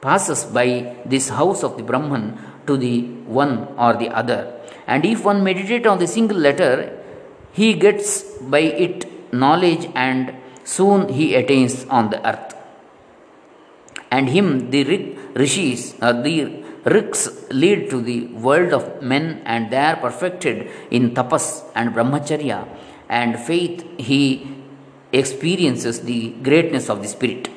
passes 0.00 0.44
by 0.44 0.96
this 1.04 1.28
house 1.28 1.62
of 1.62 1.76
the 1.76 1.82
Brahman 1.82 2.38
to 2.66 2.76
the 2.76 3.02
one 3.42 3.68
or 3.78 3.94
the 3.94 4.08
other. 4.08 4.60
And 4.86 5.04
if 5.04 5.24
one 5.24 5.44
meditate 5.44 5.86
on 5.86 5.98
the 5.98 6.06
single 6.06 6.38
letter, 6.38 6.98
he 7.52 7.74
gets 7.74 8.22
by 8.54 8.60
it 8.60 9.32
knowledge 9.32 9.88
and 9.94 10.34
soon 10.64 11.08
he 11.08 11.34
attains 11.34 11.84
on 11.86 12.10
the 12.10 12.26
earth. 12.26 12.54
And 14.10 14.28
him 14.28 14.70
the 14.70 14.84
rishis, 15.34 15.94
uh, 16.00 16.12
the 16.12 16.63
riks 16.84 17.28
lead 17.50 17.88
to 17.90 18.00
the 18.00 18.26
world 18.46 18.72
of 18.72 19.02
men 19.02 19.42
and 19.44 19.70
they 19.70 19.84
are 19.90 19.96
perfected 19.96 20.70
in 20.90 21.14
tapas 21.14 21.64
and 21.74 21.94
brahmacharya 21.94 22.68
and 23.08 23.38
faith 23.38 23.84
he 23.98 24.46
experiences 25.12 26.00
the 26.02 26.30
greatness 26.42 26.88
of 26.90 27.00
the 27.02 27.08
spirit. 27.08 27.48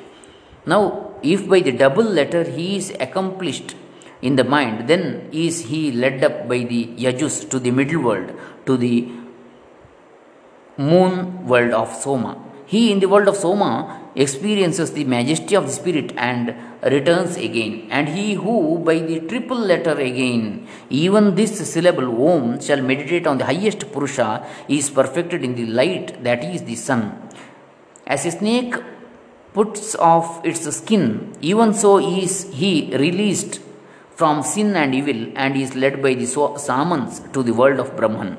Now, 0.64 1.14
if 1.22 1.48
by 1.48 1.60
the 1.60 1.72
double 1.72 2.04
letter 2.04 2.44
he 2.44 2.76
is 2.76 2.90
accomplished 3.00 3.74
in 4.22 4.36
the 4.36 4.44
mind, 4.44 4.88
then 4.88 5.28
is 5.32 5.66
he 5.66 5.92
led 5.92 6.22
up 6.24 6.48
by 6.48 6.58
the 6.58 6.86
Yajus 6.86 7.48
to 7.50 7.58
the 7.58 7.70
middle 7.70 8.02
world, 8.02 8.32
to 8.66 8.76
the 8.76 9.08
moon 10.76 11.46
world 11.46 11.72
of 11.72 11.92
Soma. 11.94 12.47
He 12.72 12.92
in 12.92 13.00
the 13.00 13.08
world 13.08 13.28
of 13.28 13.36
Soma 13.36 14.10
experiences 14.14 14.92
the 14.92 15.04
majesty 15.04 15.54
of 15.56 15.64
the 15.66 15.72
spirit 15.72 16.12
and 16.18 16.54
returns 16.82 17.38
again. 17.38 17.88
And 17.90 18.10
he 18.10 18.34
who 18.34 18.78
by 18.78 18.98
the 18.98 19.20
triple 19.20 19.56
letter 19.58 19.94
again, 19.98 20.68
even 20.90 21.34
this 21.34 21.54
syllable 21.72 22.10
Om, 22.30 22.60
shall 22.60 22.82
meditate 22.82 23.26
on 23.26 23.38
the 23.38 23.46
highest 23.46 23.90
Purusha, 23.90 24.46
is 24.68 24.90
perfected 24.90 25.42
in 25.42 25.54
the 25.54 25.64
light 25.64 26.22
that 26.24 26.44
is 26.44 26.64
the 26.64 26.76
sun. 26.76 27.30
As 28.06 28.26
a 28.26 28.32
snake 28.32 28.74
puts 29.54 29.96
off 29.96 30.44
its 30.44 30.68
skin, 30.76 31.34
even 31.40 31.72
so 31.72 31.98
is 31.98 32.52
he 32.52 32.94
released 32.96 33.60
from 34.14 34.42
sin 34.42 34.76
and 34.76 34.94
evil 34.94 35.32
and 35.36 35.56
is 35.56 35.74
led 35.74 36.02
by 36.02 36.12
the 36.12 36.26
Samans 36.26 37.32
to 37.32 37.42
the 37.42 37.54
world 37.54 37.80
of 37.80 37.96
Brahman. 37.96 38.36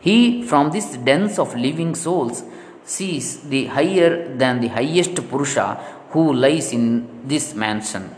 He, 0.00 0.42
from 0.42 0.70
this 0.70 0.96
dens 0.96 1.38
of 1.38 1.54
living 1.54 1.94
souls, 1.94 2.42
sees 2.84 3.40
the 3.42 3.66
higher 3.66 4.34
than 4.36 4.60
the 4.60 4.68
highest 4.68 5.14
Purusha 5.28 5.80
who 6.10 6.32
lies 6.32 6.72
in 6.72 7.26
this 7.26 7.54
mansion. 7.54 8.14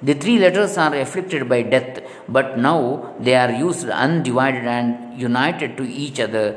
The 0.00 0.14
three 0.14 0.38
letters 0.38 0.78
are 0.78 0.94
afflicted 0.94 1.48
by 1.48 1.62
death, 1.62 2.00
but 2.28 2.58
now 2.58 3.14
they 3.18 3.34
are 3.34 3.50
used 3.50 3.88
undivided 3.88 4.64
and 4.64 5.20
united 5.20 5.76
to 5.76 5.84
each 5.84 6.20
other. 6.20 6.56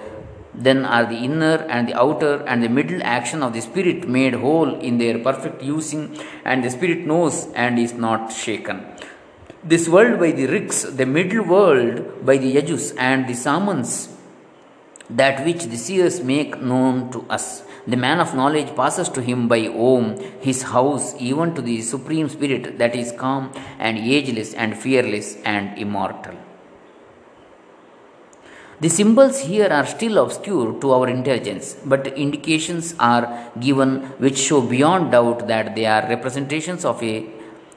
Then 0.54 0.86
are 0.86 1.06
the 1.06 1.16
inner 1.16 1.66
and 1.70 1.88
the 1.88 1.96
outer 2.00 2.44
and 2.46 2.62
the 2.62 2.70
middle 2.70 3.02
action 3.04 3.42
of 3.42 3.54
the 3.54 3.62
spirit 3.62 4.08
made 4.08 4.36
whole 4.36 4.80
in 4.80 4.98
their 4.98 5.18
perfect 5.20 5.64
using, 5.64 6.18
and 6.46 6.64
the 6.64 6.70
spirit 6.70 7.08
knows 7.08 7.48
and 7.56 7.80
is 7.80 7.94
not 7.94 8.32
shaken. 8.32 8.86
This 9.64 9.88
world 9.88 10.20
by 10.20 10.32
the 10.32 10.48
Riks, 10.48 10.84
the 10.84 11.06
middle 11.06 11.44
world 11.44 12.26
by 12.26 12.38
the 12.38 12.56
Yajus 12.56 12.96
and 12.98 13.28
the 13.28 13.34
Samans, 13.34 14.10
that 15.16 15.46
which 15.46 15.64
the 15.66 15.78
seers 15.78 16.22
make 16.24 16.62
known 16.62 17.12
to 17.12 17.26
us. 17.30 17.64
The 17.88 17.98
man 17.98 18.20
of 18.20 18.36
knowledge 18.36 18.76
passes 18.76 19.10
to 19.10 19.22
him 19.22 19.48
by 19.48 19.68
Om, 19.68 20.18
his 20.40 20.62
house, 20.62 21.16
even 21.20 21.56
to 21.56 21.62
the 21.62 21.82
Supreme 21.82 22.30
Spirit 22.30 22.78
that 22.78 22.96
is 22.96 23.12
calm 23.12 23.52
and 23.80 23.98
ageless 23.98 24.54
and 24.54 24.78
fearless 24.78 25.38
and 25.44 25.78
immortal. 25.78 26.36
The 28.80 28.90
symbols 28.90 29.40
here 29.42 29.68
are 29.68 29.86
still 29.86 30.18
obscure 30.18 30.80
to 30.82 30.92
our 30.92 31.08
intelligence, 31.08 31.76
but 31.86 32.08
indications 32.18 32.96
are 33.00 33.52
given 33.60 34.02
which 34.18 34.38
show 34.38 34.62
beyond 34.62 35.12
doubt 35.12 35.48
that 35.48 35.76
they 35.76 35.86
are 35.86 36.08
representations 36.08 36.84
of 36.84 37.04
a 37.04 37.28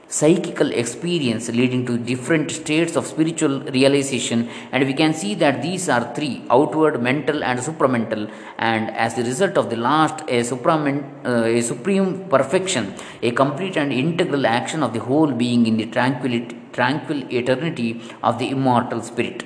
psychical 0.07 0.71
experience 0.71 1.49
leading 1.49 1.85
to 1.85 1.97
different 1.97 2.51
states 2.51 2.95
of 2.95 3.07
spiritual 3.07 3.61
realization. 3.77 4.49
And 4.71 4.85
we 4.85 4.93
can 4.93 5.13
see 5.13 5.35
that 5.35 5.61
these 5.61 5.89
are 5.89 6.13
three 6.13 6.43
outward 6.49 7.01
mental 7.01 7.43
and 7.43 7.59
supramental. 7.59 8.31
And 8.57 8.91
as 8.91 9.15
the 9.15 9.23
result 9.23 9.57
of 9.57 9.69
the 9.69 9.77
last 9.77 10.21
a, 10.29 10.39
uh, 10.39 11.43
a 11.43 11.61
supreme 11.61 12.29
perfection 12.29 12.93
a 13.21 13.31
complete 13.31 13.77
and 13.77 13.91
integral 13.91 14.45
action 14.45 14.83
of 14.83 14.93
the 14.93 14.99
whole 14.99 15.31
being 15.31 15.65
in 15.65 15.77
the 15.77 15.85
tranquility, 15.87 16.55
tranquil 16.71 17.23
eternity 17.33 18.01
of 18.23 18.37
the 18.39 18.49
immortal 18.49 19.01
spirit. 19.01 19.43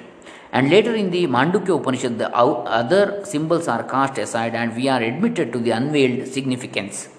And 0.51 0.69
later 0.69 0.95
in 0.95 1.11
the 1.11 1.27
Mandukya 1.27 1.79
Upanishad, 1.79 2.17
the 2.17 2.35
other 2.35 3.23
symbols 3.23 3.67
are 3.67 3.83
cast 3.83 4.17
aside 4.17 4.55
and 4.55 4.75
we 4.75 4.87
are 4.89 5.01
admitted 5.01 5.53
to 5.53 5.59
the 5.59 5.71
unveiled 5.71 6.27
significance. 6.27 7.09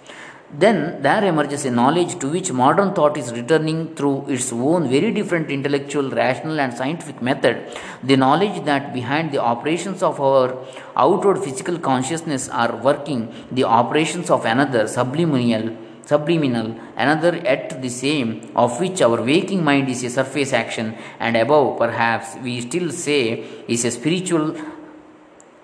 Then 0.52 1.00
there 1.00 1.24
emerges 1.24 1.64
a 1.64 1.70
knowledge 1.70 2.18
to 2.18 2.28
which 2.28 2.50
modern 2.50 2.92
thought 2.92 3.16
is 3.16 3.32
returning 3.32 3.94
through 3.94 4.26
its 4.28 4.52
own 4.52 4.88
very 4.88 5.12
different 5.12 5.48
intellectual, 5.48 6.10
rational, 6.10 6.58
and 6.58 6.74
scientific 6.74 7.22
method. 7.22 7.78
The 8.02 8.16
knowledge 8.16 8.64
that 8.64 8.92
behind 8.92 9.30
the 9.30 9.38
operations 9.38 10.02
of 10.02 10.20
our 10.20 10.58
outward 10.96 11.38
physical 11.44 11.78
consciousness 11.78 12.48
are 12.48 12.74
working 12.74 13.32
the 13.52 13.62
operations 13.62 14.28
of 14.28 14.44
another 14.44 14.88
subliminal, 14.88 15.76
subliminal, 16.04 16.74
another 16.96 17.36
at 17.46 17.80
the 17.80 17.88
same, 17.88 18.50
of 18.56 18.80
which 18.80 19.00
our 19.02 19.22
waking 19.22 19.62
mind 19.62 19.88
is 19.88 20.02
a 20.02 20.10
surface 20.10 20.52
action, 20.52 20.96
and 21.20 21.36
above, 21.36 21.78
perhaps 21.78 22.34
we 22.42 22.60
still 22.60 22.90
say, 22.90 23.44
is 23.68 23.84
a 23.84 23.90
spiritual 23.92 24.56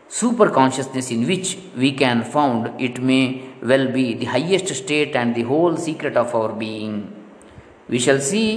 super 0.08 0.50
consciousness 0.50 1.10
in 1.10 1.26
which 1.26 1.58
we 1.76 1.90
can 1.92 2.22
found 2.22 2.80
it 2.80 3.02
may 3.02 3.42
well 3.70 3.86
be 3.98 4.14
the 4.14 4.26
highest 4.26 4.68
state 4.82 5.14
and 5.20 5.34
the 5.34 5.42
whole 5.42 5.76
secret 5.76 6.16
of 6.16 6.34
our 6.34 6.52
being. 6.52 6.94
We 7.88 7.98
shall 7.98 8.20
see 8.20 8.48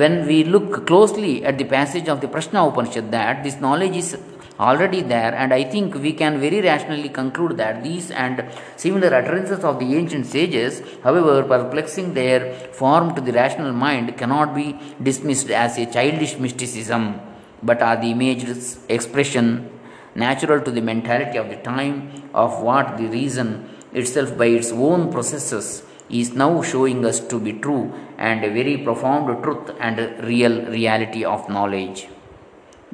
when 0.00 0.26
we 0.26 0.44
look 0.44 0.86
closely 0.86 1.44
at 1.44 1.58
the 1.58 1.64
passage 1.64 2.08
of 2.08 2.20
the 2.20 2.28
Prashna 2.28 2.60
Upanishad 2.68 3.10
that 3.10 3.42
this 3.44 3.60
knowledge 3.60 3.96
is 3.96 4.16
already 4.58 5.00
there, 5.02 5.34
and 5.34 5.52
I 5.52 5.64
think 5.64 5.94
we 5.94 6.12
can 6.12 6.38
very 6.40 6.60
rationally 6.60 7.08
conclude 7.08 7.56
that 7.56 7.82
these 7.82 8.10
and 8.10 8.44
similar 8.76 9.12
utterances 9.14 9.64
of 9.64 9.78
the 9.78 9.96
ancient 9.96 10.26
sages, 10.26 10.82
however 11.02 11.42
perplexing 11.42 12.14
their 12.14 12.54
form 12.80 13.14
to 13.14 13.20
the 13.20 13.32
rational 13.32 13.72
mind, 13.72 14.16
cannot 14.16 14.54
be 14.54 14.78
dismissed 15.02 15.50
as 15.50 15.78
a 15.78 15.86
childish 15.86 16.38
mysticism, 16.38 17.20
but 17.62 17.82
are 17.82 17.96
the 17.96 18.10
imaged 18.12 18.48
expression 18.88 19.68
natural 20.14 20.60
to 20.60 20.70
the 20.70 20.82
mentality 20.82 21.38
of 21.38 21.48
the 21.48 21.56
time 21.56 22.12
of 22.34 22.62
what 22.62 22.96
the 22.98 23.06
reason 23.06 23.68
itself 23.92 24.36
by 24.36 24.46
its 24.46 24.72
own 24.72 25.10
processes 25.12 25.82
is 26.08 26.32
now 26.34 26.62
showing 26.62 27.04
us 27.10 27.20
to 27.20 27.38
be 27.38 27.52
true 27.54 27.92
and 28.18 28.44
a 28.44 28.50
very 28.58 28.76
profound 28.78 29.42
truth 29.42 29.70
and 29.80 29.98
real 30.24 30.56
reality 30.66 31.24
of 31.24 31.48
knowledge. 31.48 32.08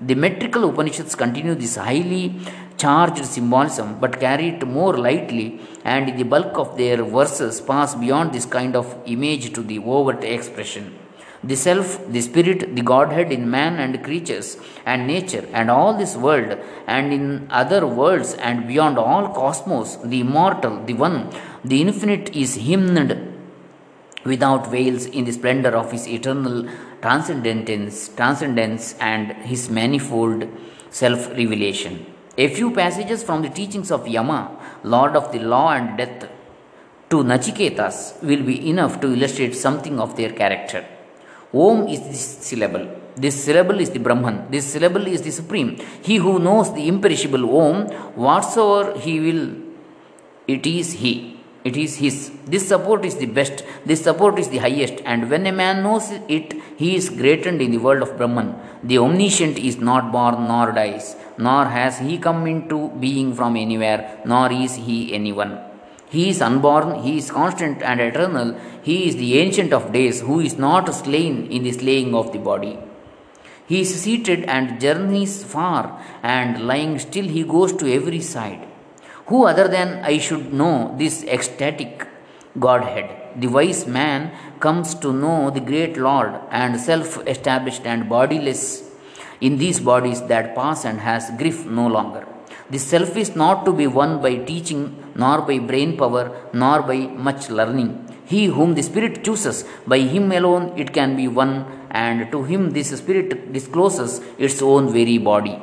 The 0.01 0.15
metrical 0.15 0.69
Upanishads 0.69 1.17
continue 1.17 1.57
this 1.57 1.75
highly 1.77 2.35
charged 2.77 3.25
symbolism 3.25 3.99
but 3.99 4.21
carry 4.21 4.51
it 4.51 4.65
more 4.67 4.97
lightly, 4.97 5.61
and 5.85 6.17
the 6.17 6.23
bulk 6.23 6.57
of 6.57 6.77
their 6.77 7.03
verses 7.03 7.61
pass 7.61 7.97
beyond 7.97 8.33
this 8.33 8.45
kind 8.45 8.77
of 8.77 8.97
image 9.07 9.53
to 9.55 9.63
the 9.63 9.81
overt 9.81 10.23
expression. 10.23 10.97
The 11.45 11.55
self, 11.55 12.01
the 12.09 12.21
spirit, 12.21 12.75
the 12.75 12.83
Godhead 12.83 13.31
in 13.31 13.49
man 13.49 13.79
and 13.79 14.03
creatures 14.03 14.57
and 14.85 15.07
nature 15.07 15.47
and 15.53 15.71
all 15.71 15.97
this 15.97 16.17
world 16.17 16.59
and 16.87 17.13
in 17.13 17.47
other 17.51 17.87
worlds 17.87 18.35
and 18.35 18.67
beyond 18.67 18.99
all 18.99 19.29
cosmos, 19.29 19.97
the 19.97 20.21
immortal, 20.21 20.85
the 20.85 20.95
one, 20.95 21.31
the 21.65 21.81
infinite 21.81 22.35
is 22.35 22.57
hymned 22.57 23.37
without 24.25 24.71
veils 24.71 25.07
in 25.07 25.25
the 25.25 25.33
splendor 25.33 25.77
of 25.77 25.93
his 25.93 26.09
eternal 26.09 26.69
transcendence, 27.03 28.09
transcendence 28.09 28.95
and 29.01 29.33
his 29.45 29.71
manifold 29.71 30.49
self 30.91 31.29
revelation. 31.31 32.05
A 32.37 32.49
few 32.49 32.73
passages 32.73 33.23
from 33.23 33.43
the 33.43 33.49
teachings 33.49 33.91
of 33.91 34.09
Yama, 34.09 34.57
Lord 34.83 35.17
of 35.17 35.33
the 35.33 35.39
Law 35.39 35.71
and 35.71 35.97
Death, 35.97 36.29
to 37.11 37.25
Nachiketas 37.25 38.23
will 38.23 38.43
be 38.43 38.69
enough 38.69 39.01
to 39.01 39.13
illustrate 39.13 39.55
something 39.55 39.99
of 39.99 40.17
their 40.17 40.31
character. 40.31 40.85
Om 41.53 41.89
is 41.89 42.01
this 42.01 42.25
syllable. 42.49 42.87
This 43.17 43.43
syllable 43.45 43.81
is 43.81 43.91
the 43.91 43.99
Brahman. 43.99 44.51
This 44.51 44.67
syllable 44.73 45.07
is 45.07 45.23
the 45.23 45.31
Supreme. 45.31 45.77
He 46.03 46.17
who 46.17 46.39
knows 46.39 46.73
the 46.75 46.87
imperishable 46.87 47.45
Om, 47.61 47.87
whatsoever 48.15 48.99
he 48.99 49.19
will, 49.19 49.69
it 50.47 50.67
is 50.67 50.93
He. 50.93 51.37
It 51.65 51.77
is 51.77 51.97
His. 51.97 52.31
This 52.47 52.67
support 52.69 53.05
is 53.05 53.17
the 53.17 53.27
best. 53.27 53.65
This 53.85 54.03
support 54.03 54.39
is 54.39 54.49
the 54.49 54.59
highest. 54.59 55.03
And 55.05 55.29
when 55.31 55.47
a 55.47 55.53
man 55.53 55.83
knows 55.83 56.11
it, 56.11 56.55
he 56.79 56.97
is 56.97 57.11
greatened 57.11 57.61
in 57.61 57.71
the 57.73 57.79
world 57.79 58.03
of 58.03 58.17
Brahman. 58.17 58.55
The 58.83 58.99
omniscient 58.99 59.59
is 59.59 59.77
not 59.77 60.11
born 60.11 60.49
nor 60.49 60.73
dies, 60.73 61.17
nor 61.37 61.67
has 61.67 61.99
he 61.99 62.17
come 62.17 62.47
into 62.47 62.89
being 63.01 63.35
from 63.35 63.57
anywhere, 63.57 64.23
nor 64.25 64.51
is 64.51 64.77
he 64.77 65.13
anyone. 65.13 65.68
He 66.11 66.31
is 66.31 66.41
unborn, 66.41 67.03
he 67.03 67.19
is 67.19 67.31
constant 67.31 67.83
and 67.83 68.01
eternal, 68.01 68.59
he 68.83 69.09
is 69.09 69.17
the 69.17 69.39
ancient 69.39 69.73
of 69.73 69.93
days, 69.93 70.21
who 70.23 70.41
is 70.41 70.57
not 70.57 70.95
slain 70.95 71.47
in 71.51 71.63
the 71.65 71.73
slaying 71.73 72.15
of 72.15 72.33
the 72.33 72.39
body. 72.39 72.79
He 73.67 73.83
is 73.83 74.01
seated 74.03 74.45
and 74.45 74.81
journeys 74.81 75.45
far, 75.45 76.03
and 76.23 76.67
lying 76.67 76.99
still 76.99 77.27
he 77.27 77.43
goes 77.43 77.75
to 77.75 77.93
every 77.93 78.21
side. 78.21 78.67
Who 79.27 79.45
other 79.45 79.69
than 79.69 80.03
I 80.03 80.17
should 80.17 80.55
know 80.55 80.95
this 80.99 81.23
ecstatic 81.25 82.07
Godhead? 82.59 83.41
The 83.43 83.49
wise 83.49 83.87
man 83.87 84.33
comes 84.59 84.95
to 84.97 85.13
know 85.13 85.51
the 85.51 85.61
great 85.61 85.99
Lord 85.99 86.33
and 86.51 86.81
self 86.81 87.19
established 87.27 87.85
and 87.85 88.09
bodiless 88.09 88.91
in 89.43 89.59
these 89.59 89.81
bodies 89.81 90.23
that 90.23 90.55
pass 90.55 90.87
and 90.87 91.01
has 91.01 91.31
grief 91.37 91.67
no 91.67 91.87
longer. 91.87 92.27
The 92.71 92.79
self 92.79 93.17
is 93.17 93.35
not 93.35 93.65
to 93.67 93.73
be 93.73 93.87
won 93.87 94.21
by 94.21 94.33
teaching, 94.51 94.83
nor 95.15 95.41
by 95.49 95.59
brain 95.59 95.97
power, 95.97 96.25
nor 96.53 96.83
by 96.83 96.99
much 97.27 97.49
learning. 97.49 97.91
He 98.27 98.45
whom 98.45 98.75
the 98.75 98.83
Spirit 98.83 99.25
chooses, 99.25 99.65
by 99.87 100.01
him 100.01 100.31
alone 100.33 100.65
it 100.77 100.93
can 100.93 101.17
be 101.17 101.29
won, 101.29 101.53
and 101.91 102.31
to 102.33 102.43
him 102.43 102.71
this 102.77 102.91
Spirit 103.01 103.31
discloses 103.55 104.21
its 104.37 104.61
own 104.61 104.93
very 104.93 105.17
body. 105.17 105.57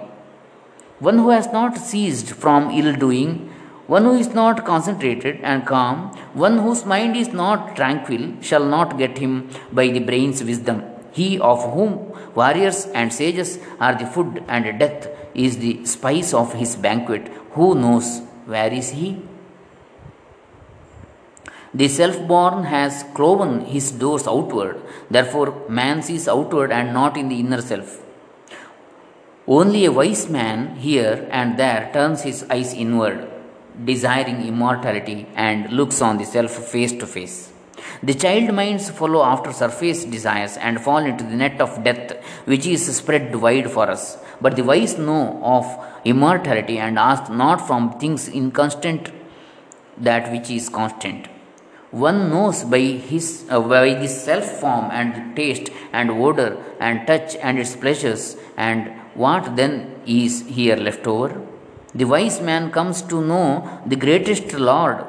One 0.99 1.19
who 1.19 1.29
has 1.29 1.47
not 1.57 1.77
ceased 1.77 2.31
from 2.31 2.71
ill 2.71 2.95
doing, 2.95 3.51
one 3.85 4.05
who 4.05 4.15
is 4.15 4.29
not 4.29 4.65
concentrated 4.65 5.39
and 5.43 5.67
calm, 5.67 5.97
one 6.33 6.57
whose 6.57 6.85
mind 6.85 7.15
is 7.15 7.27
not 7.27 7.75
tranquil, 7.75 8.33
shall 8.41 8.65
not 8.65 8.97
get 8.97 9.19
him 9.19 9.47
by 9.71 9.89
the 9.89 9.99
brain's 9.99 10.43
wisdom. 10.43 10.81
He 11.11 11.39
of 11.39 11.59
whom 11.73 11.91
warriors 12.33 12.87
and 12.87 13.13
sages 13.13 13.59
are 13.79 13.93
the 13.93 14.07
food 14.07 14.43
and 14.47 14.79
death 14.79 15.07
is 15.35 15.57
the 15.57 15.85
spice 15.85 16.33
of 16.33 16.53
his 16.53 16.75
banquet. 16.75 17.27
Who 17.51 17.75
knows 17.75 18.21
where 18.45 18.71
is 18.71 18.89
he? 18.89 19.21
The 21.73 21.89
self 21.89 22.25
born 22.25 22.63
has 22.63 23.03
cloven 23.13 23.65
his 23.65 23.91
doors 23.91 24.27
outward, 24.27 24.81
therefore, 25.11 25.67
man 25.67 26.01
sees 26.01 26.27
outward 26.27 26.71
and 26.71 26.93
not 26.93 27.17
in 27.17 27.27
the 27.27 27.39
inner 27.39 27.61
self. 27.61 28.01
Only 29.47 29.83
a 29.85 29.91
wise 29.91 30.29
man 30.29 30.77
here 30.77 31.27
and 31.31 31.59
there 31.59 31.89
turns 31.91 32.21
his 32.23 32.45
eyes 32.49 32.73
inward, 32.73 33.29
desiring 33.83 34.47
immortality, 34.47 35.27
and 35.35 35.69
looks 35.71 36.01
on 36.01 36.17
the 36.17 36.23
self 36.23 36.51
face 36.51 36.93
to 36.93 37.05
face. 37.05 37.51
The 38.01 38.13
child 38.13 38.53
minds 38.53 38.89
follow 38.89 39.23
after 39.23 39.51
surface 39.51 40.05
desires 40.05 40.57
and 40.57 40.81
fall 40.81 40.99
into 40.99 41.23
the 41.23 41.35
net 41.35 41.59
of 41.59 41.83
death, 41.83 42.13
which 42.45 42.65
is 42.65 42.95
spread 42.95 43.35
wide 43.35 43.69
for 43.69 43.89
us. 43.89 44.17
But 44.41 44.55
the 44.55 44.63
wise 44.63 44.97
know 44.97 45.39
of 45.43 45.65
immortality 46.03 46.77
and 46.77 46.99
ask 46.99 47.31
not 47.31 47.65
from 47.67 47.99
things 47.99 48.27
inconstant 48.27 49.11
that 49.97 50.31
which 50.31 50.49
is 50.49 50.69
constant. 50.69 51.27
One 51.91 52.29
knows 52.29 52.63
by 52.65 52.79
his 52.79 53.45
uh, 53.49 53.61
by 53.61 53.93
this 53.93 54.23
self 54.23 54.45
form 54.59 54.89
and 54.91 55.35
taste 55.35 55.69
and 55.93 56.09
odor 56.11 56.57
and 56.79 57.07
touch 57.07 57.35
and 57.37 57.57
its 57.57 57.75
pleasures, 57.75 58.35
and 58.57 58.91
what 59.13 59.55
then 59.55 60.01
is 60.05 60.45
here 60.45 60.75
left 60.75 61.07
over? 61.07 61.41
The 61.93 62.03
wise 62.03 62.41
man 62.41 62.71
comes 62.71 63.01
to 63.03 63.21
know 63.21 63.81
the 63.85 63.95
greatest 63.95 64.51
Lord 64.53 65.05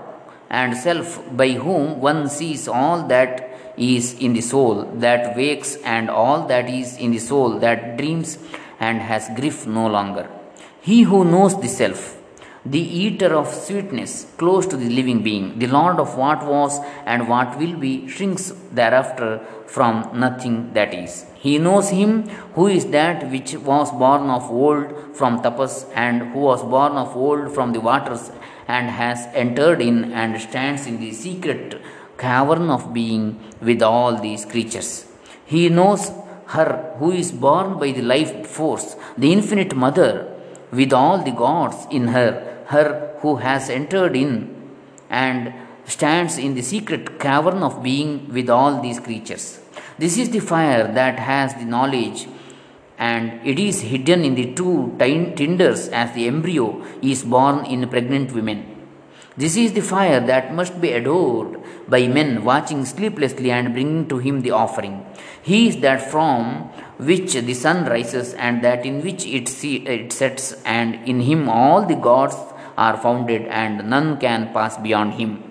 and 0.49 0.77
self 0.77 1.21
by 1.37 1.51
whom 1.51 2.01
one 2.01 2.29
sees 2.29 2.69
all 2.69 3.03
that 3.09 3.51
is 3.77 4.15
in 4.21 4.33
the 4.33 4.41
soul 4.41 4.85
that 5.07 5.37
wakes 5.37 5.77
and 5.85 6.09
all 6.09 6.47
that 6.47 6.69
is 6.71 6.97
in 6.97 7.11
the 7.11 7.19
soul 7.19 7.59
that 7.59 7.97
dreams 7.99 8.39
and 8.81 9.01
has 9.01 9.29
grief 9.39 9.67
no 9.67 9.87
longer. 9.87 10.29
He 10.81 11.03
who 11.03 11.25
knows 11.25 11.61
the 11.61 11.69
self, 11.69 12.17
the 12.65 12.81
eater 12.81 13.35
of 13.35 13.53
sweetness, 13.53 14.27
close 14.37 14.67
to 14.67 14.77
the 14.77 14.89
living 14.89 15.23
being, 15.23 15.59
the 15.59 15.69
Lord 15.69 15.99
of 15.99 16.17
what 16.17 16.45
was 16.45 16.81
and 17.05 17.29
what 17.29 17.59
will 17.59 17.77
be, 17.77 18.09
shrinks 18.09 18.53
thereafter 18.73 19.41
from 19.67 20.11
nothing 20.15 20.73
that 20.73 20.93
is. 20.93 21.27
He 21.35 21.59
knows 21.59 21.91
him 21.91 22.29
who 22.55 22.67
is 22.67 22.87
that 22.87 23.31
which 23.31 23.55
was 23.55 23.91
born 23.93 24.31
of 24.31 24.51
old 24.51 25.17
from 25.17 25.43
tapas 25.43 25.89
and 25.95 26.33
who 26.33 26.41
was 26.41 26.63
born 26.63 26.93
of 26.93 27.17
old 27.17 27.55
from 27.55 27.73
the 27.73 27.81
waters 27.81 28.33
and 28.67 28.91
has 28.91 29.29
entered 29.33 29.81
in 29.81 30.13
and 30.13 30.41
stands 30.41 30.87
in 30.87 30.99
the 30.99 31.13
secret 31.13 31.81
cavern 32.19 32.71
of 32.71 32.93
being 32.93 33.39
with 33.61 33.83
all 33.83 34.17
these 34.17 34.45
creatures. 34.45 35.07
He 35.45 35.69
knows 35.69 36.11
her 36.49 36.95
who 36.99 37.13
is 37.13 37.33
born 37.33 37.79
by 37.79 37.93
the 37.93 38.03
life 38.03 38.47
force, 38.47 38.97
the 39.19 39.33
infinite 39.33 39.75
mother, 39.75 40.33
with 40.71 40.93
all 40.93 41.23
the 41.23 41.31
gods 41.31 41.87
in 41.91 42.09
her, 42.09 42.65
her 42.67 43.17
who 43.21 43.37
has 43.37 43.71
entered 43.71 44.17
in 44.17 44.55
and 45.09 45.53
stands 45.85 46.39
in 46.39 46.55
the 46.55 46.63
secret 46.63 47.19
cavern 47.19 47.63
of 47.63 47.83
being 47.83 48.29
with 48.33 48.51
all 48.51 48.81
these 48.83 49.01
creatures. 49.01 49.61
This 49.99 50.19
is 50.19 50.31
the 50.31 50.41
fire 50.41 50.93
that 50.93 51.19
has 51.19 51.55
the 51.55 51.65
knowledge, 51.65 52.27
and 52.99 53.47
it 53.47 53.59
is 53.59 53.81
hidden 53.83 54.25
in 54.25 54.35
the 54.35 54.53
two 54.55 54.95
tinders 54.99 55.89
as 55.89 56.13
the 56.15 56.27
embryo 56.27 56.85
is 57.03 57.25
born 57.25 57.65
in 57.67 57.89
pregnant 57.89 58.33
women. 58.33 58.76
This 59.39 59.55
is 59.55 59.75
the 59.75 59.83
fire 59.83 60.21
that 60.27 60.55
must 60.55 60.81
be 60.81 60.93
adored 60.93 61.61
by 61.89 62.09
men 62.09 62.43
watching 62.43 62.87
sleeplessly 62.87 63.51
and 63.51 63.75
bringing 63.75 64.09
to 64.09 64.17
him 64.17 64.41
the 64.41 64.53
offering. 64.53 65.05
He 65.43 65.69
is 65.69 65.77
that 65.81 66.11
from 66.11 66.71
which 66.97 67.35
the 67.35 67.53
sun 67.53 67.85
rises 67.85 68.33
and 68.33 68.65
that 68.65 68.87
in 68.87 69.03
which 69.03 69.27
it, 69.27 69.49
see, 69.51 69.77
it 69.87 70.11
sets, 70.13 70.53
and 70.65 71.07
in 71.07 71.21
him 71.21 71.51
all 71.51 71.85
the 71.85 71.97
gods 71.97 72.37
are 72.79 72.97
founded, 72.97 73.43
and 73.43 73.91
none 73.91 74.19
can 74.19 74.53
pass 74.55 74.79
beyond 74.79 75.15
him. 75.15 75.46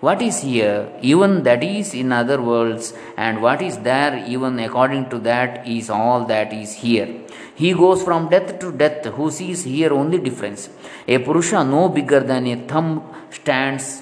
What 0.00 0.22
is 0.22 0.40
here, 0.40 0.90
even 1.02 1.42
that 1.42 1.62
is 1.62 1.92
in 1.92 2.10
other 2.10 2.40
worlds, 2.40 2.94
and 3.18 3.42
what 3.42 3.60
is 3.60 3.76
there, 3.78 4.24
even 4.26 4.58
according 4.58 5.10
to 5.10 5.18
that, 5.18 5.68
is 5.68 5.90
all 5.90 6.24
that 6.24 6.54
is 6.54 6.72
here. 6.72 7.08
He 7.54 7.74
goes 7.74 8.02
from 8.02 8.30
death 8.30 8.58
to 8.60 8.72
death, 8.72 9.04
who 9.04 9.30
sees 9.30 9.64
here 9.64 9.92
only 9.92 10.18
difference. 10.18 10.70
A 11.06 11.18
Purusha 11.18 11.62
no 11.64 11.90
bigger 11.90 12.20
than 12.20 12.46
a 12.46 12.56
thumb 12.66 13.02
stands 13.30 14.00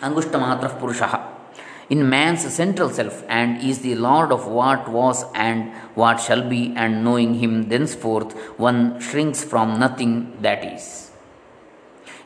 Angushtamatra 0.00 0.80
Purusha. 0.80 1.30
in 1.90 2.08
man's 2.08 2.42
central 2.52 2.88
self 2.88 3.22
and 3.28 3.62
is 3.62 3.80
the 3.80 3.94
Lord 3.94 4.32
of 4.32 4.46
what 4.46 4.88
was 4.88 5.24
and 5.34 5.72
what 5.94 6.20
shall 6.20 6.42
be, 6.48 6.72
and 6.76 7.04
knowing 7.04 7.34
him 7.34 7.68
thenceforth, 7.68 8.32
one 8.58 9.00
shrinks 9.00 9.44
from 9.44 9.78
nothing 9.78 10.36
that 10.40 10.64
is. 10.64 11.10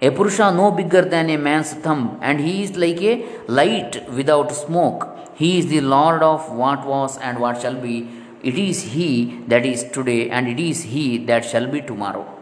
A 0.01 0.11
Purusha 0.11 0.53
no 0.53 0.71
bigger 0.71 1.03
than 1.03 1.29
a 1.29 1.37
man's 1.37 1.73
thumb, 1.75 2.19
and 2.23 2.39
he 2.39 2.63
is 2.63 2.77
like 2.77 3.03
a 3.03 3.27
light 3.49 4.09
without 4.11 4.53
smoke. 4.53 5.09
He 5.35 5.59
is 5.59 5.67
the 5.67 5.81
Lord 5.81 6.23
of 6.23 6.53
what 6.53 6.87
was 6.87 7.19
and 7.19 7.41
what 7.41 7.61
shall 7.61 7.75
be. 7.75 8.09
It 8.45 8.57
is 8.57 8.83
He 8.93 9.41
that 9.49 9.67
is 9.67 9.83
today, 9.91 10.31
and 10.31 10.47
it 10.47 10.61
is 10.61 10.85
He 10.85 11.19
that 11.27 11.45
shall 11.45 11.67
be 11.67 11.81
tomorrow. 11.81 12.38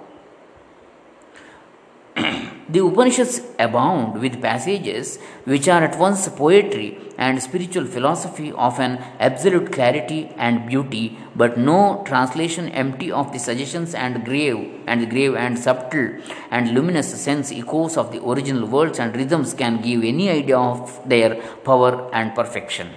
The 2.68 2.84
Upanishads 2.84 3.42
abound 3.60 4.20
with 4.20 4.42
passages 4.42 5.20
which 5.44 5.68
are 5.68 5.84
at 5.84 5.96
once 6.00 6.28
poetry 6.28 6.98
and 7.16 7.40
spiritual 7.40 7.84
philosophy 7.84 8.50
of 8.50 8.80
an 8.80 8.98
absolute 9.20 9.70
clarity 9.70 10.32
and 10.36 10.66
beauty, 10.66 11.16
but 11.36 11.56
no 11.56 12.02
translation 12.04 12.68
empty 12.70 13.12
of 13.12 13.32
the 13.32 13.38
suggestions 13.38 13.94
and 13.94 14.24
grave 14.24 14.80
and 14.88 15.08
grave 15.08 15.36
and 15.36 15.56
subtle 15.56 16.18
and 16.50 16.74
luminous 16.74 17.14
sense 17.22 17.52
echoes 17.52 17.96
of 17.96 18.10
the 18.10 18.22
original 18.24 18.66
words 18.66 18.98
and 18.98 19.14
rhythms 19.14 19.54
can 19.54 19.80
give 19.80 20.02
any 20.02 20.28
idea 20.28 20.58
of 20.58 21.08
their 21.08 21.36
power 21.62 22.10
and 22.12 22.34
perfection. 22.34 22.90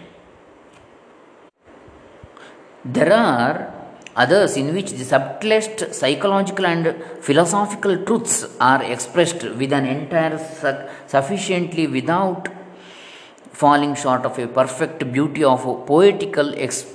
There 2.84 3.14
are 3.14 3.79
others 4.24 4.54
in 4.62 4.68
which 4.76 4.92
the 5.00 5.06
subtlest 5.14 5.78
psychological 6.00 6.66
and 6.74 6.86
philosophical 7.28 7.96
truths 8.08 8.38
are 8.70 8.82
expressed 8.94 9.44
with 9.60 9.72
an 9.80 9.86
entire 9.98 10.38
su- 10.62 10.82
sufficiently 11.16 11.86
without 11.98 12.48
falling 13.62 13.94
short 14.04 14.24
of 14.30 14.38
a 14.46 14.48
perfect 14.60 15.00
beauty 15.16 15.44
of 15.54 15.62
poetical 15.92 16.50
ex- 16.66 16.86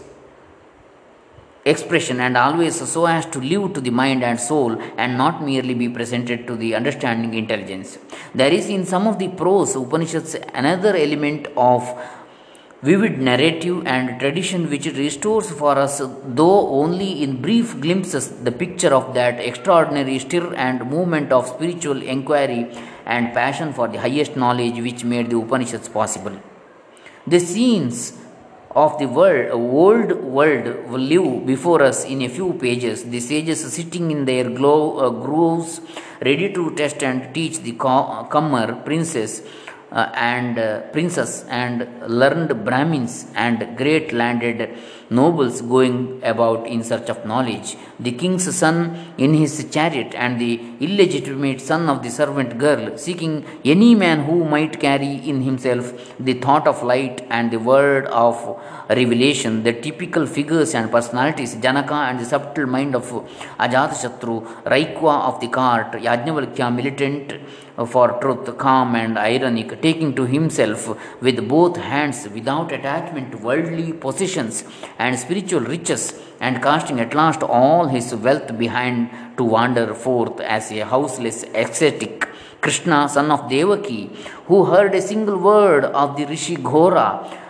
expression 1.73 2.21
and 2.21 2.37
always 2.37 2.77
so 2.93 3.03
as 3.07 3.25
to 3.35 3.39
live 3.53 3.67
to 3.77 3.81
the 3.87 3.95
mind 4.03 4.23
and 4.29 4.39
soul 4.39 4.73
and 5.03 5.17
not 5.23 5.43
merely 5.51 5.75
be 5.83 5.89
presented 5.99 6.47
to 6.49 6.57
the 6.63 6.71
understanding 6.79 7.33
intelligence. 7.43 7.99
There 8.35 8.53
is 8.53 8.69
in 8.77 8.85
some 8.85 9.07
of 9.07 9.19
the 9.19 9.29
prose 9.29 9.75
Upanishads 9.83 10.35
another 10.63 10.95
element 11.07 11.47
of 11.57 11.83
vivid 12.87 13.19
narrative 13.19 13.77
and 13.87 14.21
tradition 14.21 14.69
which 14.71 14.87
restores 15.03 15.51
for 15.51 15.79
us, 15.85 16.03
though 16.39 16.69
only 16.81 17.23
in 17.23 17.41
brief 17.41 17.81
glimpses, 17.81 18.29
the 18.47 18.53
picture 18.53 18.93
of 18.99 19.15
that 19.15 19.41
extraordinary 19.41 20.19
stir 20.19 20.53
and 20.55 20.85
movement 20.91 21.33
of 21.33 21.49
spiritual 21.49 22.03
inquiry 22.03 22.63
and 23.07 23.33
passion 23.33 23.73
for 23.73 23.89
the 23.89 23.99
highest 23.99 24.37
knowledge 24.37 24.79
which 24.81 25.03
made 25.03 25.31
the 25.31 25.39
Upanishads 25.39 25.89
possible. 25.89 26.37
The 27.27 27.41
scenes 27.41 28.19
of 28.73 28.99
the 28.99 29.07
world, 29.07 29.51
old 29.53 30.23
world 30.23 30.67
will 30.91 31.07
live 31.15 31.47
before 31.47 31.81
us 31.83 32.05
in 32.05 32.21
a 32.23 32.29
few 32.29 32.53
pages. 32.55 33.05
The 33.05 33.21
sages 33.21 33.61
sitting 33.73 34.11
in 34.11 34.25
their 34.27 34.51
glow, 34.51 34.99
uh, 34.99 35.09
groves, 35.09 35.81
ready 36.21 36.53
to 36.53 36.75
test 36.75 37.03
and 37.03 37.33
teach 37.33 37.61
the 37.61 37.73
comer, 37.73 38.83
princess, 38.85 39.41
uh, 39.41 39.64
and 39.95 40.59
uh, 40.59 40.81
princes 40.95 41.45
and 41.49 41.87
learned 42.21 42.65
Brahmins 42.65 43.27
and 43.35 43.77
great 43.77 44.13
landed 44.13 44.77
nobles 45.11 45.61
going 45.61 46.21
about 46.25 46.67
in 46.67 46.83
search 46.83 47.09
of 47.09 47.25
knowledge, 47.25 47.77
the 48.01 48.11
king's 48.11 48.47
son 48.57 48.77
in 49.19 49.35
his 49.35 49.53
chariot, 49.71 50.13
and 50.15 50.41
the 50.41 50.61
illegitimate 50.81 51.61
son 51.61 51.89
of 51.89 52.03
the 52.03 52.11
servant 52.11 52.59
girl, 52.59 52.97
seeking 52.99 53.45
any 53.65 53.95
man 53.95 54.25
who 54.25 54.45
might 54.45 54.81
carry 54.81 55.15
in 55.29 55.43
himself 55.43 55.93
the 56.19 56.35
thought 56.35 56.67
of 56.67 56.83
light 56.83 57.25
and 57.31 57.51
the 57.51 57.59
word 57.59 58.07
of 58.07 58.37
revelation, 58.89 59.63
the 59.63 59.73
typical 59.73 60.27
figures 60.27 60.75
and 60.75 60.91
personalities, 60.91 61.55
Janaka 61.57 61.95
and 61.95 62.19
the 62.19 62.25
subtle 62.25 62.67
mind 62.67 62.95
of 62.95 63.05
Ajatashatru, 63.59 64.65
Raikwa 64.65 65.29
of 65.29 65.41
the 65.41 65.49
cart, 65.49 65.93
Yajnavalkya 65.93 66.75
militant 66.75 67.35
for 67.87 68.19
truth, 68.21 68.57
calm 68.57 68.95
and 68.95 69.19
ironic, 69.19 69.81
taking 69.83 70.15
to 70.15 70.25
himself 70.25 70.89
with 71.21 71.49
both 71.49 71.77
hands 71.77 72.29
without 72.29 72.71
attachment 72.73 73.33
to 73.33 73.39
worldly 73.39 73.93
possessions 73.93 74.65
and 74.99 75.19
spiritual 75.19 75.61
riches, 75.61 76.15
and 76.41 76.63
casting 76.63 77.01
at 77.01 77.15
last 77.15 77.43
all 77.43 77.87
his 77.89 78.15
wealth 78.15 78.57
behind 78.59 79.11
to 79.37 79.45
wander 79.45 79.93
forth 79.95 80.41
as 80.41 80.71
a 80.71 80.85
houseless 80.85 81.45
ascetic. 81.55 82.29
Krishna, 82.61 83.09
son 83.09 83.31
of 83.31 83.49
Devaki, 83.51 84.11
who 84.47 84.65
heard 84.65 84.95
a 84.95 85.03
single 85.03 85.39
word 85.39 85.85
of 85.85 86.17
the 86.17 86.25
Rishi 86.25 86.57
Ghora 86.57 87.09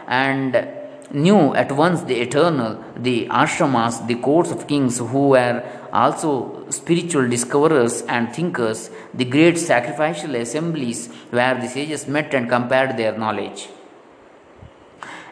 and 0.08 0.83
knew 1.14 1.54
at 1.54 1.72
once 1.72 2.02
the 2.02 2.20
eternal, 2.20 2.82
the 2.96 3.26
ashramas, 3.28 4.06
the 4.06 4.16
courts 4.16 4.50
of 4.50 4.66
kings 4.66 4.98
who 4.98 5.28
were 5.28 5.62
also 5.92 6.68
spiritual 6.70 7.28
discoverers 7.28 8.02
and 8.02 8.34
thinkers, 8.34 8.90
the 9.14 9.24
great 9.24 9.56
sacrificial 9.58 10.34
assemblies 10.34 11.08
where 11.30 11.54
the 11.54 11.68
sages 11.68 12.08
met 12.08 12.34
and 12.34 12.48
compared 12.48 12.96
their 12.96 13.16
knowledge. 13.16 13.68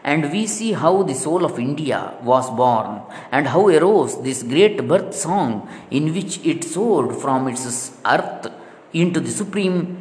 And 0.03 0.31
we 0.31 0.47
see 0.47 0.73
how 0.73 1.03
the 1.03 1.13
soul 1.13 1.45
of 1.45 1.59
India 1.59 2.13
was 2.21 2.49
born 2.49 3.01
and 3.31 3.47
how 3.47 3.67
arose 3.67 4.21
this 4.21 4.43
great 4.43 4.85
birth 4.87 5.15
song 5.15 5.69
in 5.91 6.13
which 6.13 6.45
it 6.45 6.63
soared 6.63 7.15
from 7.15 7.47
its 7.47 7.91
earth 8.05 8.51
into 8.91 9.21
the 9.21 9.31
supreme 9.31 9.97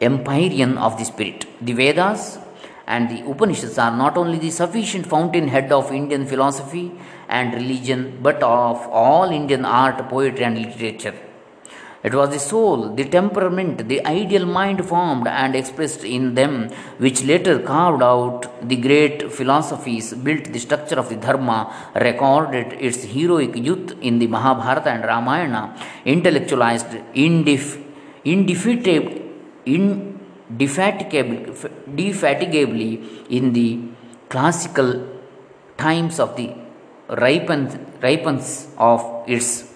empyrean 0.00 0.78
of 0.78 0.98
the 0.98 1.04
spirit. 1.04 1.46
The 1.60 1.72
Vedas 1.72 2.38
and 2.86 3.08
the 3.08 3.28
Upanishads 3.30 3.78
are 3.78 3.96
not 3.96 4.16
only 4.16 4.38
the 4.38 4.50
sufficient 4.50 5.06
fountainhead 5.06 5.70
of 5.72 5.92
Indian 5.92 6.26
philosophy 6.26 6.92
and 7.28 7.54
religion, 7.54 8.18
but 8.22 8.42
of 8.42 8.86
all 8.88 9.30
Indian 9.30 9.64
art, 9.64 10.08
poetry, 10.08 10.44
and 10.44 10.58
literature. 10.58 11.14
It 12.02 12.14
was 12.14 12.30
the 12.30 12.38
soul, 12.38 12.94
the 12.94 13.04
temperament, 13.04 13.86
the 13.86 14.04
ideal 14.06 14.46
mind 14.46 14.82
formed 14.86 15.26
and 15.28 15.54
expressed 15.54 16.02
in 16.02 16.34
them, 16.34 16.70
which 16.96 17.22
later 17.24 17.58
carved 17.58 18.02
out 18.02 18.46
the 18.66 18.76
great 18.76 19.30
philosophies, 19.30 20.14
built 20.14 20.44
the 20.44 20.58
structure 20.58 20.98
of 20.98 21.10
the 21.10 21.16
Dharma, 21.16 21.90
recorded 21.94 22.72
its 22.72 23.04
heroic 23.04 23.54
youth 23.54 23.94
in 24.00 24.18
the 24.18 24.28
Mahabharata 24.28 24.88
and 24.88 25.04
Ramayana, 25.04 25.76
intellectualized 26.06 26.88
indef- 27.14 27.84
indefeatably, 28.24 29.26
in 29.66 30.09
defatigably 30.56 31.40
in 33.28 33.52
the 33.52 33.80
classical 34.28 35.06
times 35.76 36.20
of 36.20 36.36
the 36.36 36.54
ripens, 37.08 37.76
ripens 38.02 38.68
of 38.78 39.24
its 39.28 39.72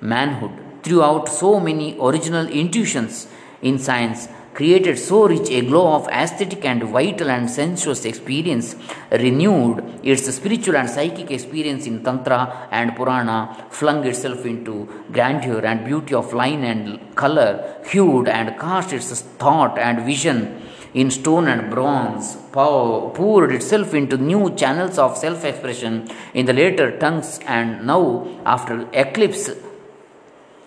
manhood. 0.00 0.52
Throughout 0.82 1.28
so 1.28 1.60
many 1.60 1.96
original 1.98 2.46
intuitions 2.46 3.26
in 3.62 3.78
science 3.78 4.28
created 4.54 4.96
so 4.98 5.26
rich 5.32 5.48
a 5.50 5.60
glow 5.68 5.86
of 5.94 6.08
aesthetic 6.08 6.64
and 6.64 6.82
vital 6.84 7.28
and 7.30 7.50
sensuous 7.50 8.04
experience, 8.04 8.76
renewed 9.10 9.82
its 10.02 10.32
spiritual 10.34 10.76
and 10.76 10.88
psychic 10.88 11.30
experience 11.30 11.86
in 11.86 12.02
Tantra 12.04 12.68
and 12.70 12.94
Purana, 12.96 13.66
flung 13.70 14.04
itself 14.04 14.46
into 14.46 14.88
grandeur 15.10 15.60
and 15.64 15.84
beauty 15.84 16.14
of 16.14 16.32
line 16.32 16.62
and 16.64 17.14
color, 17.16 17.52
hewed 17.90 18.28
and 18.28 18.58
cast 18.58 18.92
its 18.92 19.20
thought 19.42 19.76
and 19.78 20.04
vision 20.06 20.62
in 20.94 21.10
stone 21.10 21.48
and 21.48 21.70
bronze, 21.70 22.36
poured 22.52 23.52
itself 23.52 23.92
into 23.94 24.16
new 24.16 24.54
channels 24.54 24.96
of 24.96 25.18
self 25.18 25.44
expression 25.44 26.08
in 26.32 26.46
the 26.46 26.52
later 26.52 26.96
tongues, 26.98 27.40
and 27.46 27.84
now, 27.84 28.26
after 28.46 28.88
eclipse, 28.92 29.50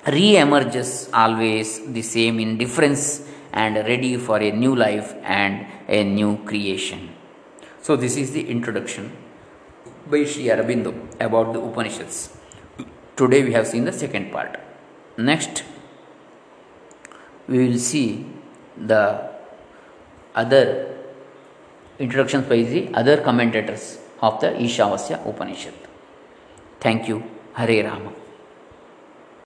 re 0.06 0.36
emerges 0.38 1.10
always 1.14 1.70
the 1.94 2.02
same 2.02 2.40
in 2.42 2.58
difference 2.58 3.22
and 3.62 3.76
ready 3.92 4.12
for 4.26 4.38
a 4.48 4.52
new 4.64 4.74
life 4.76 5.14
and 5.24 5.66
a 5.88 6.04
new 6.04 6.32
creation. 6.50 7.02
So, 7.82 7.96
this 7.96 8.16
is 8.24 8.32
the 8.32 8.44
introduction 8.56 9.12
by 10.12 10.24
Sri 10.26 10.46
Aurobindo 10.54 10.92
about 11.28 11.54
the 11.54 11.62
Upanishads. 11.62 12.18
Today, 13.16 13.44
we 13.44 13.54
have 13.54 13.68
seen 13.68 13.86
the 13.86 13.94
second 14.04 14.32
part. 14.32 14.60
Next, 15.18 15.64
we 17.48 17.68
will 17.68 17.80
see 17.80 18.26
the 18.92 19.04
other 20.36 20.64
introductions 21.98 22.48
by 22.48 22.62
the 22.62 22.94
other 22.94 23.18
commentators 23.22 23.98
of 24.22 24.40
the 24.42 24.50
Ishavasya 24.68 25.28
Upanishad. 25.28 25.74
Thank 26.80 27.08
you. 27.08 27.24
Hare 27.54 27.84
Rama. 27.90 28.14